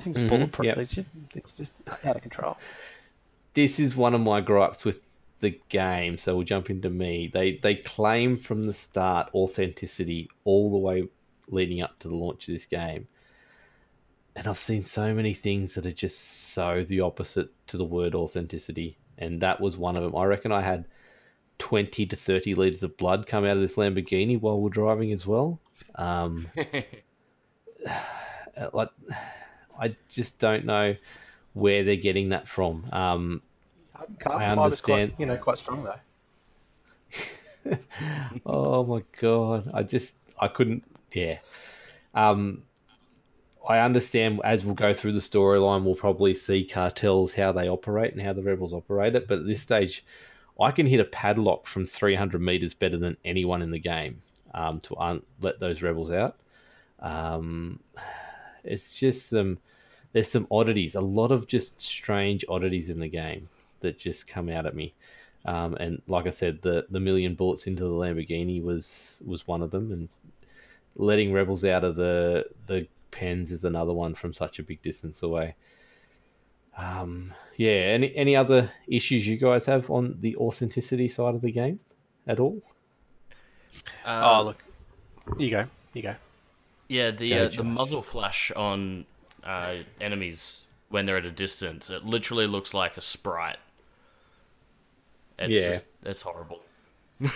[0.00, 0.66] Things think it's Mhm, bulletproof.
[0.66, 0.78] yep.
[0.78, 1.72] It's just it's just
[2.04, 2.56] out of control.
[3.54, 5.02] this is one of my gripes with
[5.40, 6.16] the game.
[6.18, 7.26] So we'll jump into me.
[7.26, 11.08] They they claim from the start authenticity all the way
[11.52, 13.08] leading up to the launch of this game,
[14.34, 18.14] and I've seen so many things that are just so the opposite to the word
[18.14, 20.16] authenticity, and that was one of them.
[20.16, 20.86] I reckon I had
[21.58, 25.26] twenty to thirty liters of blood come out of this Lamborghini while we're driving as
[25.26, 25.60] well.
[25.96, 26.48] Um,
[28.72, 28.90] like
[29.80, 30.96] I just don't know
[31.54, 32.86] where they're getting that from.
[32.92, 33.42] Um,
[34.18, 35.10] Carbon I understand.
[35.12, 35.98] Quite, you know, quite strong though.
[38.46, 40.84] oh my god, I just I couldn't.
[41.12, 41.38] Yeah,
[42.14, 42.62] um,
[43.68, 48.12] I understand as we'll go through the storyline, we'll probably see cartels how they operate
[48.12, 49.28] and how the rebels operate it.
[49.28, 50.04] But at this stage,
[50.60, 54.22] I can hit a padlock from 300 meters better than anyone in the game
[54.54, 56.36] um, to un- let those rebels out.
[57.00, 57.80] Um,
[58.64, 59.58] it's just some
[60.12, 63.48] there's some oddities, a lot of just strange oddities in the game
[63.80, 64.92] that just come out at me.
[65.44, 69.62] Um, and like I said, the the million bullets into the Lamborghini was was one
[69.62, 70.08] of them, and
[70.96, 75.22] letting rebels out of the the pens is another one from such a big distance
[75.22, 75.54] away.
[76.76, 77.70] Um, yeah.
[77.70, 81.80] Any any other issues you guys have on the authenticity side of the game
[82.26, 82.62] at all?
[84.06, 84.62] oh Um, look,
[85.38, 86.14] you go, you go.
[86.88, 89.06] Yeah, the Go, uh, the muzzle flash on
[89.44, 93.58] uh, enemies when they're at a distance, it literally looks like a sprite.
[95.38, 95.66] It's Yeah.
[95.68, 96.60] just it's horrible.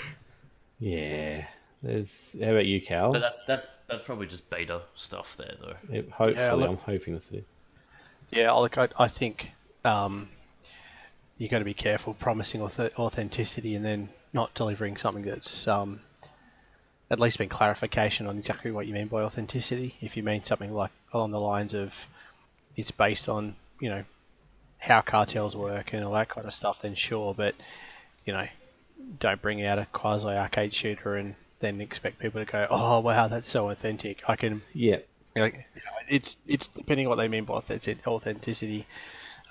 [0.80, 1.46] Yeah.
[1.84, 2.34] There's.
[2.42, 3.12] How about you, Cal?
[3.12, 5.74] But that, that's that's probably just beta stuff there, though.
[5.90, 7.44] Yeah, hopefully, Yeah, look- I'm hoping this is.
[8.30, 9.52] Yeah, look, I, I think
[9.84, 10.28] um,
[11.38, 16.00] you got to be careful promising auth- authenticity and then not delivering something that's um,
[17.10, 19.94] at least been clarification on exactly what you mean by authenticity.
[20.00, 21.92] If you mean something like along the lines of
[22.76, 24.04] it's based on you know
[24.78, 27.34] how cartels work and all that kind of stuff, then sure.
[27.34, 27.54] But
[28.24, 28.46] you know,
[29.20, 31.34] don't bring out a quasi arcade shooter and
[31.64, 34.22] then expect people to go, oh wow, that's so authentic.
[34.29, 34.98] I can Yeah.
[35.37, 38.87] like you know, it's it's depending on what they mean by authentic- authenticity.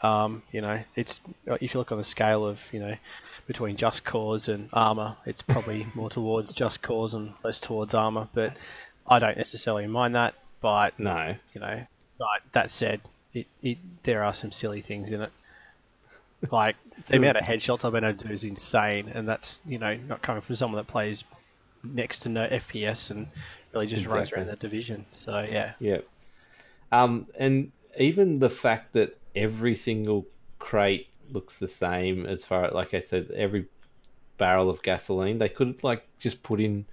[0.03, 2.95] Um, you know, it's if you look on the scale of you know
[3.47, 8.29] between Just Cause and Arma, it's probably more towards Just Cause and less towards Arma.
[8.33, 8.55] But
[9.07, 10.35] I don't necessarily mind that.
[10.61, 11.35] But No.
[11.53, 11.83] you know,
[12.19, 13.01] but that said,
[13.33, 15.31] it, it there are some silly things in it.
[16.51, 16.75] Like
[17.07, 19.95] the amount of headshots I've been able to do is insane, and that's you know
[19.95, 21.23] not coming from someone that plays
[21.83, 23.27] next to no FPS and
[23.73, 25.05] really just runs around the division.
[25.13, 25.99] So yeah, Yeah.
[26.91, 30.27] Um, and even the fact that every single
[30.59, 33.67] crate looks the same as far like I said, every
[34.37, 36.85] barrel of gasoline, they could like just put in.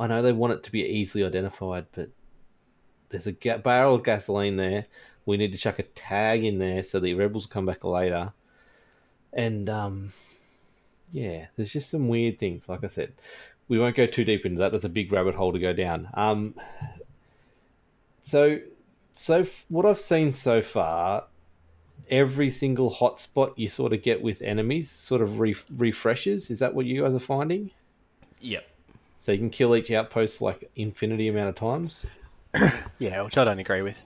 [0.00, 2.10] I know they want it to be easily identified, but
[3.08, 4.86] there's a ga- barrel of gasoline there.
[5.26, 8.32] We need to chuck a tag in there so the rebels come back later.
[9.32, 10.12] And um,
[11.12, 12.68] yeah, there's just some weird things.
[12.68, 13.12] Like I said,
[13.68, 14.72] we won't go too deep into that.
[14.72, 16.08] That's a big rabbit hole to go down.
[16.14, 16.54] Um,
[18.22, 18.58] so,
[19.14, 21.24] so f- what I've seen so far,
[22.10, 26.50] every single hotspot you sort of get with enemies sort of re- refreshes.
[26.50, 27.70] Is that what you guys are finding?
[28.40, 28.66] Yep.
[29.18, 32.06] So you can kill each outpost like infinity amount of times.
[32.98, 33.96] yeah, which I don't agree with.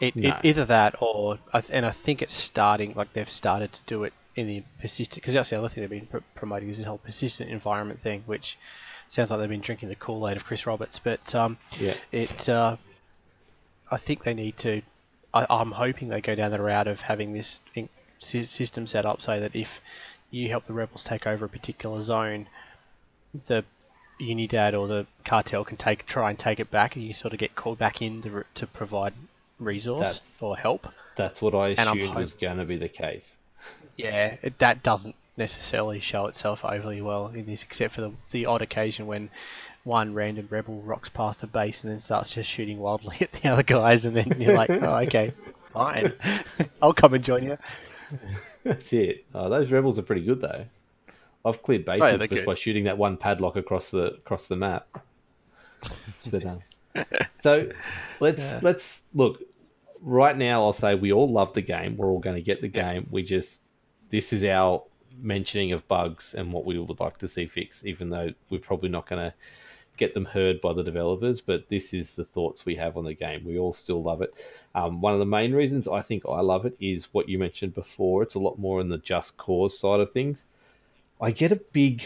[0.00, 0.30] It, No.
[0.30, 1.38] it either that or
[1.70, 5.34] and I think it's starting like they've started to do it in the persistent because
[5.34, 8.58] that's the other thing they've been pr- promoting is the whole persistent environment thing, which
[9.08, 10.98] sounds like they've been drinking the Kool Aid of Chris Roberts.
[10.98, 11.94] But um, Yeah.
[12.12, 12.76] it uh,
[13.90, 14.82] I think they need to.
[15.32, 19.20] I, I'm hoping they go down the route of having this in, system set up
[19.20, 19.80] so that if
[20.30, 22.46] you help the rebels take over a particular zone,
[23.46, 23.64] the
[24.20, 27.38] Unidad or the cartel can take try and take it back, and you sort of
[27.38, 29.12] get called back in to, to provide
[29.60, 30.88] resource That's- or help.
[31.16, 33.36] That's what I assumed was going to be the case.
[33.96, 38.46] Yeah, it, that doesn't necessarily show itself overly well in this, except for the, the
[38.46, 39.30] odd occasion when
[39.84, 43.48] one random rebel rocks past a base and then starts just shooting wildly at the
[43.48, 45.32] other guys, and then you're like, oh, okay,
[45.72, 46.12] fine,
[46.82, 47.58] I'll come and join you.
[48.62, 49.24] That's it.
[49.34, 50.66] Oh, those rebels are pretty good though.
[51.44, 52.46] I've cleared bases Oh, they're just good.
[52.46, 54.86] by shooting that one padlock across the across the map.
[56.30, 56.62] But, um,
[57.40, 57.68] so
[58.20, 59.42] let's let's look.
[60.00, 61.96] Right now, I'll say we all love the game.
[61.96, 63.06] We're all going to get the game.
[63.10, 63.60] We just
[64.10, 64.84] this is our
[65.20, 67.86] mentioning of bugs and what we would like to see fixed.
[67.86, 69.34] Even though we're probably not going to
[69.96, 73.14] get them heard by the developers, but this is the thoughts we have on the
[73.14, 73.44] game.
[73.44, 74.34] We all still love it.
[74.74, 77.74] Um, one of the main reasons I think I love it is what you mentioned
[77.74, 78.22] before.
[78.22, 80.46] It's a lot more in the Just Cause side of things.
[81.20, 82.02] I get a big,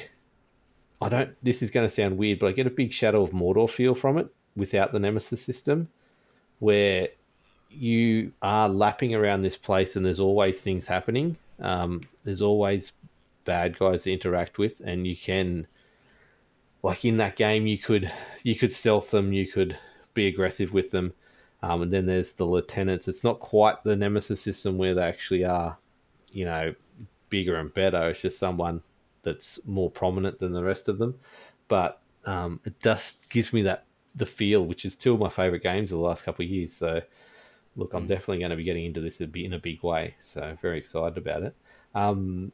[1.00, 3.30] I don't, this is going to sound weird, but I get a big Shadow of
[3.30, 5.88] Mordor feel from it without the Nemesis system,
[6.58, 7.08] where
[7.70, 11.36] you are lapping around this place and there's always things happening.
[11.60, 12.92] Um, there's always
[13.44, 15.66] bad guys to interact with, and you can
[16.82, 18.10] like in that game you could
[18.42, 19.76] you could stealth them you could
[20.14, 21.12] be aggressive with them.
[21.60, 23.08] Um, and then there's the lieutenants.
[23.08, 25.78] It's not quite the nemesis system where they actually are
[26.30, 26.74] you know
[27.30, 28.08] bigger and better.
[28.10, 28.82] It's just someone
[29.22, 31.18] that's more prominent than the rest of them.
[31.66, 35.62] But um, it just gives me that the feel which is two of my favorite
[35.62, 36.72] games of the last couple of years.
[36.72, 37.02] So
[37.78, 40.78] look i'm definitely going to be getting into this in a big way so very
[40.78, 41.54] excited about it
[41.94, 42.52] um,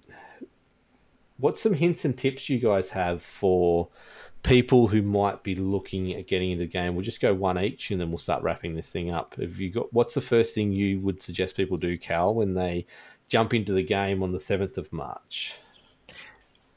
[1.38, 3.88] what's some hints and tips you guys have for
[4.42, 6.94] people who might be looking at getting into the game?
[6.94, 9.34] We'll just go one each, and then we'll start wrapping this thing up.
[9.36, 9.92] Have you got?
[9.92, 12.86] What's the first thing you would suggest people do, Cal, when they
[13.28, 15.56] jump into the game on the seventh of March?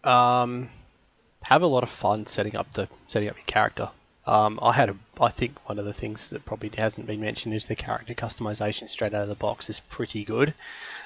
[0.04, 0.70] Um,
[1.44, 3.90] have a lot of fun setting up the setting up your character.
[4.28, 7.56] Um, I had a, I think one of the things that probably hasn't been mentioned
[7.56, 10.54] is the character customization straight out of the box is pretty good.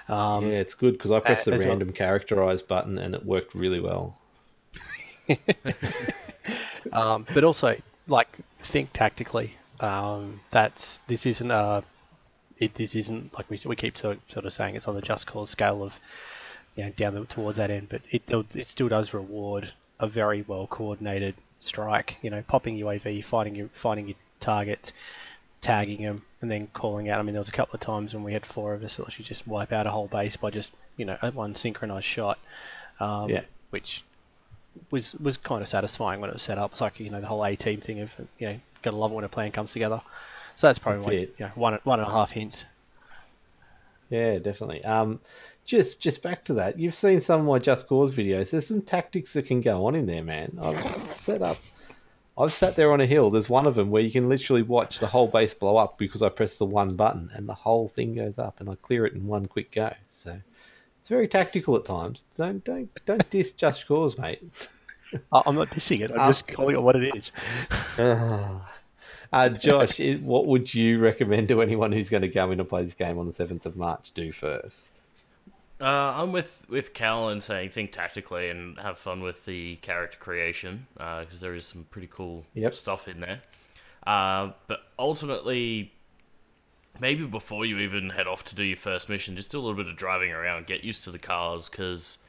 [0.10, 1.70] Um, yeah, it's good because I pressed the as well.
[1.70, 4.18] random characterize button and it worked really well.
[6.92, 8.28] um, but also like
[8.64, 9.54] think tactically.
[9.80, 11.84] Um, that's this isn't a
[12.58, 15.02] it, this isn't like we we keep sort of, sort of saying it's on the
[15.02, 15.94] Just Cause scale of
[16.76, 18.24] you know down the, towards that end, but it
[18.56, 22.18] it still does reward a very well coordinated strike.
[22.22, 24.92] You know, popping UAV, finding your finding your targets,
[25.62, 27.20] tagging them, and then calling out.
[27.20, 29.12] I mean, there was a couple of times when we had four of us that
[29.12, 32.38] should just wipe out a whole base by just you know one synchronized shot.
[33.00, 33.44] Um, Yeah.
[33.70, 34.04] Which
[34.90, 36.72] was was kind of satisfying when it was set up.
[36.72, 39.16] It's like you know the whole A team thing of you know gotta love it
[39.16, 40.02] when a plan comes together.
[40.58, 41.36] So that's probably That's it.
[41.40, 42.66] you know one one and a half hints.
[44.10, 44.84] Yeah, definitely.
[44.84, 45.22] Um,
[45.72, 46.78] just just back to that.
[46.78, 48.52] You've seen some of my Just Cause videos.
[48.52, 50.58] There's some tactics that can go on in there, man.
[50.62, 51.58] I've set up.
[52.38, 53.30] I've sat there on a hill.
[53.30, 56.22] There's one of them where you can literally watch the whole base blow up because
[56.22, 59.14] I press the one button and the whole thing goes up, and I clear it
[59.14, 59.94] in one quick go.
[60.10, 60.42] So
[61.00, 62.26] it's very tactical at times.
[62.36, 64.44] Don't don't don't diss Just Cause, mate.
[65.32, 66.12] I'm not dissing it.
[66.12, 67.32] I'm Um, just calling it what it is.
[69.34, 72.84] uh, Josh, what would you recommend to anyone who's going to go in and play
[72.84, 75.01] this game on the seventh of March do first?
[75.82, 80.18] Uh, I'm with with Cal and saying think tactically and have fun with the character
[80.20, 82.76] creation because there is some pretty cool Yep.
[82.76, 83.42] stuff in there.
[84.06, 85.92] Uh, but ultimately,
[87.00, 89.76] maybe before you even head off to do your first mission, just do a little
[89.76, 92.20] bit of driving around, get used to the cars because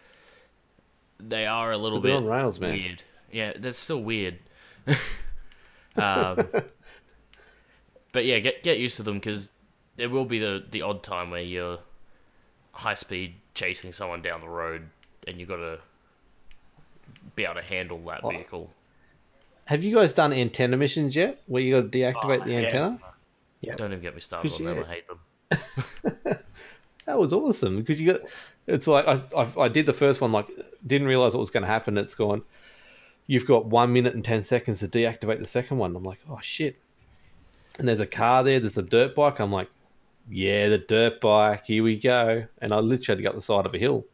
[1.19, 2.73] they are a little they're bit on rails, man.
[2.73, 3.03] weird.
[3.31, 4.39] Yeah, that's still weird.
[5.97, 6.47] um,
[8.13, 9.51] but yeah, get get used to them because
[9.97, 11.79] there will be the the odd time where you're
[12.73, 14.89] high speed chasing someone down the road
[15.27, 15.79] and you've got to
[17.37, 18.71] be able to handle that Well, vehicle.
[19.67, 21.41] Have you guys done antenna missions yet?
[21.47, 22.59] Where you got to deactivate Oh, the yeah.
[22.59, 22.99] antenna?
[23.61, 23.75] Yeah.
[23.77, 24.85] Don't even get me started Cause on them.
[24.85, 26.39] I hate them.
[27.05, 28.21] That was awesome because you got.
[28.69, 30.47] It's like I, I I did the first one like
[30.87, 31.99] didn't realize what was going to happen.
[31.99, 32.43] It's gone.
[33.27, 35.97] You've got one minute and ten seconds to deactivate the second one.
[35.97, 36.77] I'm like, oh shit.
[37.77, 38.61] And there's a car there.
[38.61, 39.41] There's a dirt bike.
[39.41, 39.69] I'm like,
[40.29, 41.67] yeah, the dirt bike.
[41.67, 42.47] Here we go.
[42.61, 44.07] And I literally had to go up the side of a hill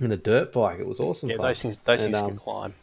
[0.00, 0.80] in a dirt bike.
[0.80, 1.30] It was awesome.
[1.30, 1.46] Yeah, fun.
[1.46, 2.74] those things those And, things um, can climb.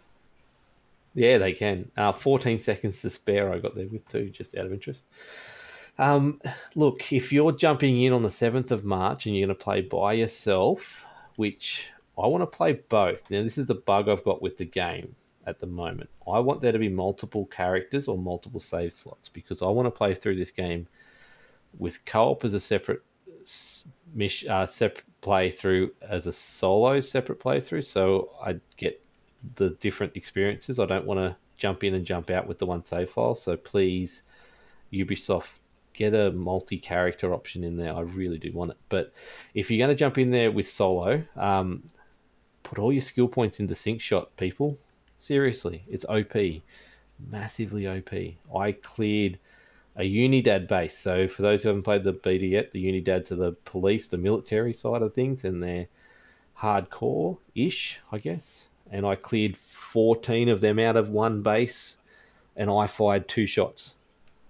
[1.15, 1.91] Yeah, they can.
[1.97, 5.05] Uh, 14 seconds to spare, I got there with two, just out of interest.
[5.97, 6.39] Um,
[6.75, 9.81] look, if you're jumping in on the 7th of March and you're going to play
[9.81, 11.03] by yourself,
[11.35, 13.29] which I want to play both.
[13.29, 15.15] Now, this is the bug I've got with the game
[15.45, 16.09] at the moment.
[16.31, 19.91] I want there to be multiple characters or multiple save slots because I want to
[19.91, 20.87] play through this game
[21.77, 23.01] with co-op as a separate
[24.49, 27.85] uh, separate playthrough as a solo separate playthrough.
[27.85, 29.01] So I get
[29.55, 30.79] the different experiences.
[30.79, 33.35] I don't want to jump in and jump out with the one save file.
[33.35, 34.23] So please,
[34.93, 35.59] Ubisoft,
[35.93, 37.93] get a multi-character option in there.
[37.93, 38.77] I really do want it.
[38.87, 39.13] But
[39.53, 41.83] if you're going to jump in there with solo, um,
[42.63, 44.77] put all your skill points into sync shot, people.
[45.19, 46.61] Seriously, it's OP,
[47.29, 48.13] massively OP.
[48.57, 49.37] I cleared
[49.99, 50.97] a Unidad base.
[50.97, 54.17] So for those who haven't played the beta yet, the Unidads are the police, the
[54.17, 55.87] military side of things, and they're
[56.61, 58.67] hardcore-ish, I guess.
[58.89, 61.97] And I cleared 14 of them out of one base,
[62.55, 63.95] and I fired two shots.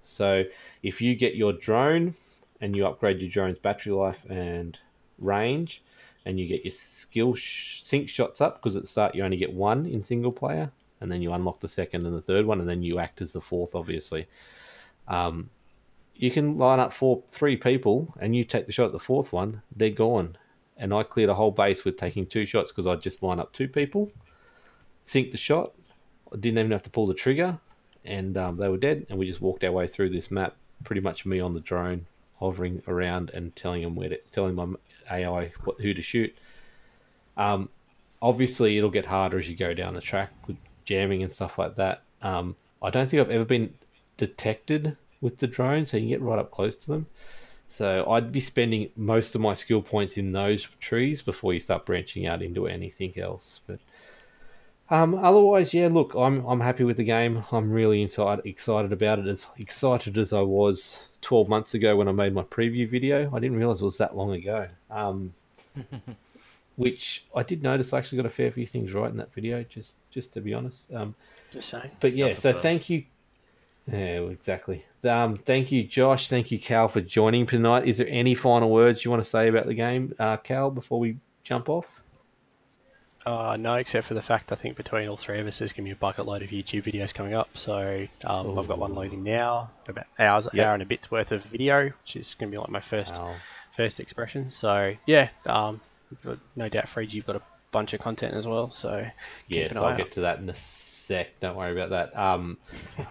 [0.03, 0.43] So
[0.83, 2.13] if you get your drone
[2.61, 4.77] and you upgrade your drone's battery life and
[5.17, 5.81] range,
[6.25, 9.53] and you get your skill sh- sync shots up because at start you only get
[9.53, 10.71] one in single player,
[11.01, 13.33] and then you unlock the second and the third one, and then you act as
[13.33, 14.27] the fourth, obviously.
[15.09, 15.49] Um,
[16.15, 19.33] you can line up four, three people, and you take the shot at the fourth
[19.33, 20.37] one, they're gone.
[20.77, 23.51] And I cleared a whole base with taking two shots because I just line up
[23.51, 24.11] two people,
[25.03, 25.73] sync the shot.
[26.31, 27.57] I didn't even have to pull the trigger,
[28.05, 29.07] and um, they were dead.
[29.09, 32.05] And we just walked our way through this map, pretty much me on the drone,
[32.39, 34.67] hovering around and telling them where to, telling my
[35.09, 36.37] AI what who to shoot.
[37.37, 37.69] Um,
[38.21, 41.75] obviously, it'll get harder as you go down the track with jamming and stuff like
[41.77, 42.03] that.
[42.21, 43.73] Um, I don't think I've ever been
[44.19, 47.07] detected with the drone, so you can get right up close to them.
[47.69, 51.85] So I'd be spending most of my skill points in those trees before you start
[51.85, 53.61] branching out into anything else.
[53.67, 53.79] But
[54.89, 57.43] um, otherwise, yeah, look, I'm I'm happy with the game.
[57.51, 59.27] I'm really inside excited about it.
[59.27, 63.33] As excited as I was 12 months ago when I made my preview video.
[63.33, 64.67] I didn't realize it was that long ago.
[64.89, 65.33] Um,
[66.75, 67.93] which I did notice.
[67.93, 69.63] I actually got a fair few things right in that video.
[69.63, 70.91] Just just to be honest.
[70.93, 71.13] Um,
[71.51, 71.91] Just saying.
[71.99, 72.63] but yeah, so first.
[72.63, 73.03] thank you.
[73.91, 74.85] Yeah, exactly.
[75.03, 76.27] Um, thank you, Josh.
[76.27, 77.85] Thank you, Cal, for joining tonight.
[77.85, 80.99] Is there any final words you want to say about the game, uh, Cal, before
[80.99, 82.01] we jump off?
[83.25, 85.83] Uh, no, except for the fact I think between all three of us, there's going
[85.85, 87.49] to be a bucket load of YouTube videos coming up.
[87.53, 90.65] So um, I've got one loading now, about hours, Yep.
[90.65, 93.13] hour and a bit's worth of video, which is going to be like my first
[93.75, 94.51] first expression.
[94.51, 95.79] So yeah, um,
[96.55, 98.71] no doubt, Fred, you've got a bunch of content as well.
[98.71, 99.05] So
[99.47, 100.53] yes, I'll eye get to that in a
[101.09, 101.39] sec.
[101.39, 102.17] Don't worry about that.
[102.17, 102.57] Um,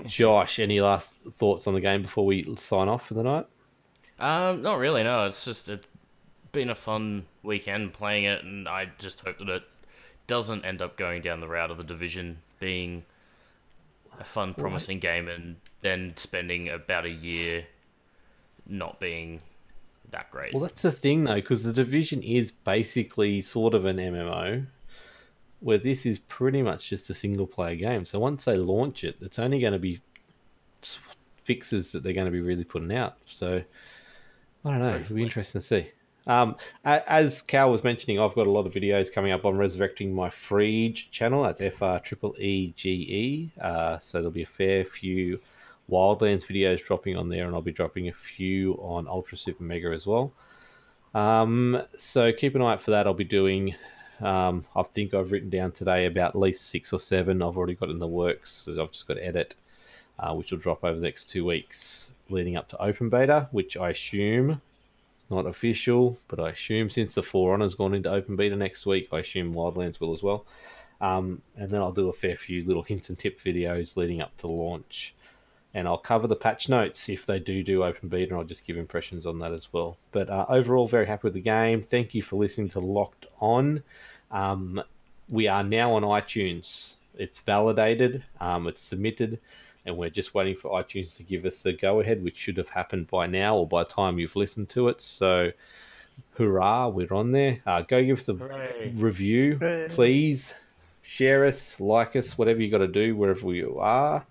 [0.07, 3.47] Josh, any last thoughts on the game before we sign off for the night?
[4.21, 5.03] Um, not really.
[5.03, 5.87] No, it's just it's
[6.53, 9.63] been a fun weekend playing it, and I just hope that it
[10.29, 13.05] doesn't end up going down the route of the Division being
[14.21, 17.67] a fun, promising game, and then spending about a year
[18.67, 19.41] not being
[20.11, 20.55] that great.
[20.55, 24.67] Well, that's the thing though, because the Division is basically sort of an MMO,
[25.61, 28.05] where this is pretty much just a single player game.
[28.05, 30.01] So once they launch it, it's only going to be
[31.45, 33.17] fixes that they're going to be really putting out.
[33.27, 33.63] So
[34.65, 34.97] I don't know.
[34.97, 35.91] It'll be interesting to see.
[36.27, 40.15] Um, as Cal was mentioning, I've got a lot of videos coming up on resurrecting
[40.15, 41.43] my Freege channel.
[41.43, 43.61] That's F R triple E G E.
[43.61, 45.41] Uh, so there'll be a fair few
[45.91, 49.89] Wildlands videos dropping on there, and I'll be dropping a few on Ultra Super Mega
[49.89, 50.33] as well.
[51.15, 53.07] Um, so keep an eye out for that.
[53.07, 53.75] I'll be doing.
[54.21, 57.43] Um, I think I've written down today about at least six or seven.
[57.43, 58.53] I've already got in the works.
[58.53, 59.55] So I've just got to edit,
[60.19, 63.77] uh, which will drop over the next two weeks, leading up to open beta, which
[63.77, 64.61] I assume
[65.31, 69.09] not official, but I assume since the For Honor's gone into open beta next week,
[69.13, 70.47] I assume Wildlands will as well.
[71.01, 74.37] Um, and then I'll do a fair few little hints and tip videos leading up
[74.39, 75.15] to launch
[75.75, 78.67] and I'll cover the patch notes if they do do open beta, and I'll just
[78.67, 79.97] give impressions on that as well.
[80.13, 81.83] But uh, overall, very happy with the game.
[81.83, 83.83] Thank you for listening to Locked On.
[84.31, 84.83] Um,
[85.29, 86.95] we are now on iTunes.
[87.17, 89.41] It's validated, um, it's submitted,
[89.85, 92.71] and we're just waiting for iTunes to give us the go ahead, which should have
[92.71, 95.03] happened by now or by the time you've listened to it.
[95.03, 95.51] So,
[96.37, 97.59] hurrah, we're on there.
[97.67, 98.93] Uh, go give us a Hooray.
[98.97, 99.89] review, Hooray.
[99.91, 100.55] please.
[101.01, 104.27] Share us, like us, whatever you got to do, wherever you are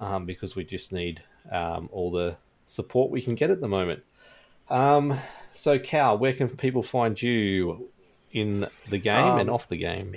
[0.00, 2.36] um, because we just need um, all the
[2.66, 4.02] support we can get at the moment.
[4.68, 5.18] Um,
[5.52, 7.88] so, Cal, where can people find you
[8.32, 10.16] in the game and Um, off the game?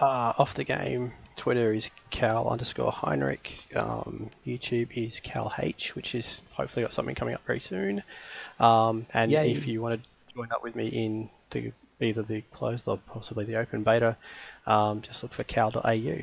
[0.00, 3.64] Uh, off the game, Twitter is Cal underscore Heinrich.
[3.74, 8.02] Um, YouTube is Cal H, which is hopefully got something coming up very soon.
[8.60, 9.52] Um, and Yay.
[9.52, 13.46] if you want to join up with me in the, either the closed or possibly
[13.46, 14.16] the open beta,
[14.66, 16.18] um, just look for cal.au.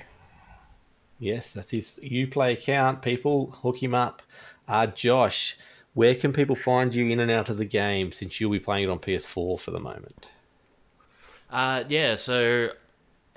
[1.24, 3.02] Yes, that is his Uplay account.
[3.02, 4.22] People, hook him up.
[4.68, 5.58] Uh, Josh,
[5.94, 8.84] where can people find you in and out of the game since you'll be playing
[8.84, 10.28] it on PS4 for the moment?
[11.50, 12.72] Uh, yeah, so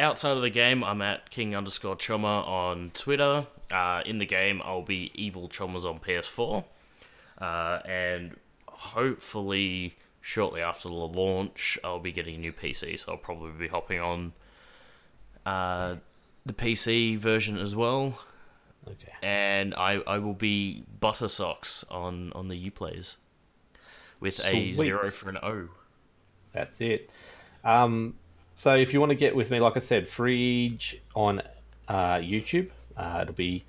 [0.01, 3.47] outside of the game, I'm at king underscore choma on Twitter.
[3.71, 6.65] Uh, in the game, I'll be evil chomas on PS4.
[7.39, 13.19] Uh, and hopefully, shortly after the launch, I'll be getting a new PC, so I'll
[13.19, 14.33] probably be hopping on
[15.45, 15.97] uh,
[16.47, 18.19] the PC version as well.
[18.87, 19.13] Okay.
[19.23, 23.17] And I, I will be butter socks on, on the Uplays
[24.21, 25.69] with a zero for an O.
[26.53, 27.11] That's it.
[27.65, 28.15] Um,
[28.55, 31.43] so if you want to get with me, like I said, Freege on
[31.89, 32.71] uh, YouTube.
[32.97, 33.65] Uh, it'll be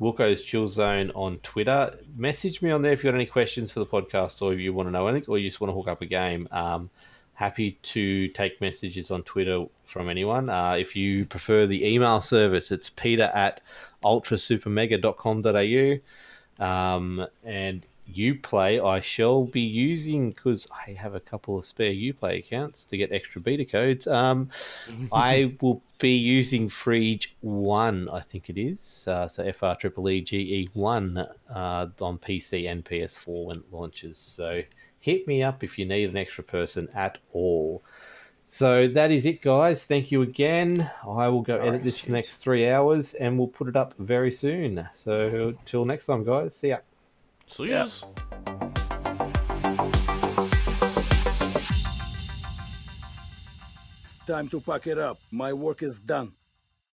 [0.00, 1.98] Wilco's Chill Zone on Twitter.
[2.16, 4.72] Message me on there if you've got any questions for the podcast or if you
[4.72, 6.48] want to know anything or you just want to hook up a game.
[6.50, 6.90] Um,
[7.34, 10.48] happy to take messages on Twitter from anyone.
[10.48, 13.60] Uh, if you prefer the email service, it's peter at
[14.04, 16.64] ultrasupermega.com.au.
[16.64, 22.38] Um, and Uplay, I shall be using because I have a couple of spare Uplay
[22.38, 24.06] accounts to get extra beta codes.
[24.06, 24.50] Um,
[25.12, 29.08] I will be using Freege One, I think it is.
[29.08, 33.56] Uh, so F R Triple E G E One uh, on PC and PS4 when
[33.58, 34.18] it launches.
[34.18, 34.62] So
[35.04, 37.82] hit me up if you need an extra person at all.
[38.40, 39.84] So that is it, guys.
[39.84, 40.90] Thank you again.
[41.06, 44.88] I will go edit this next three hours and we'll put it up very soon.
[44.94, 46.56] So till next time, guys.
[46.56, 46.78] See ya.
[47.50, 47.86] See ya.
[54.26, 55.18] Time to pack it up.
[55.30, 56.32] My work is done.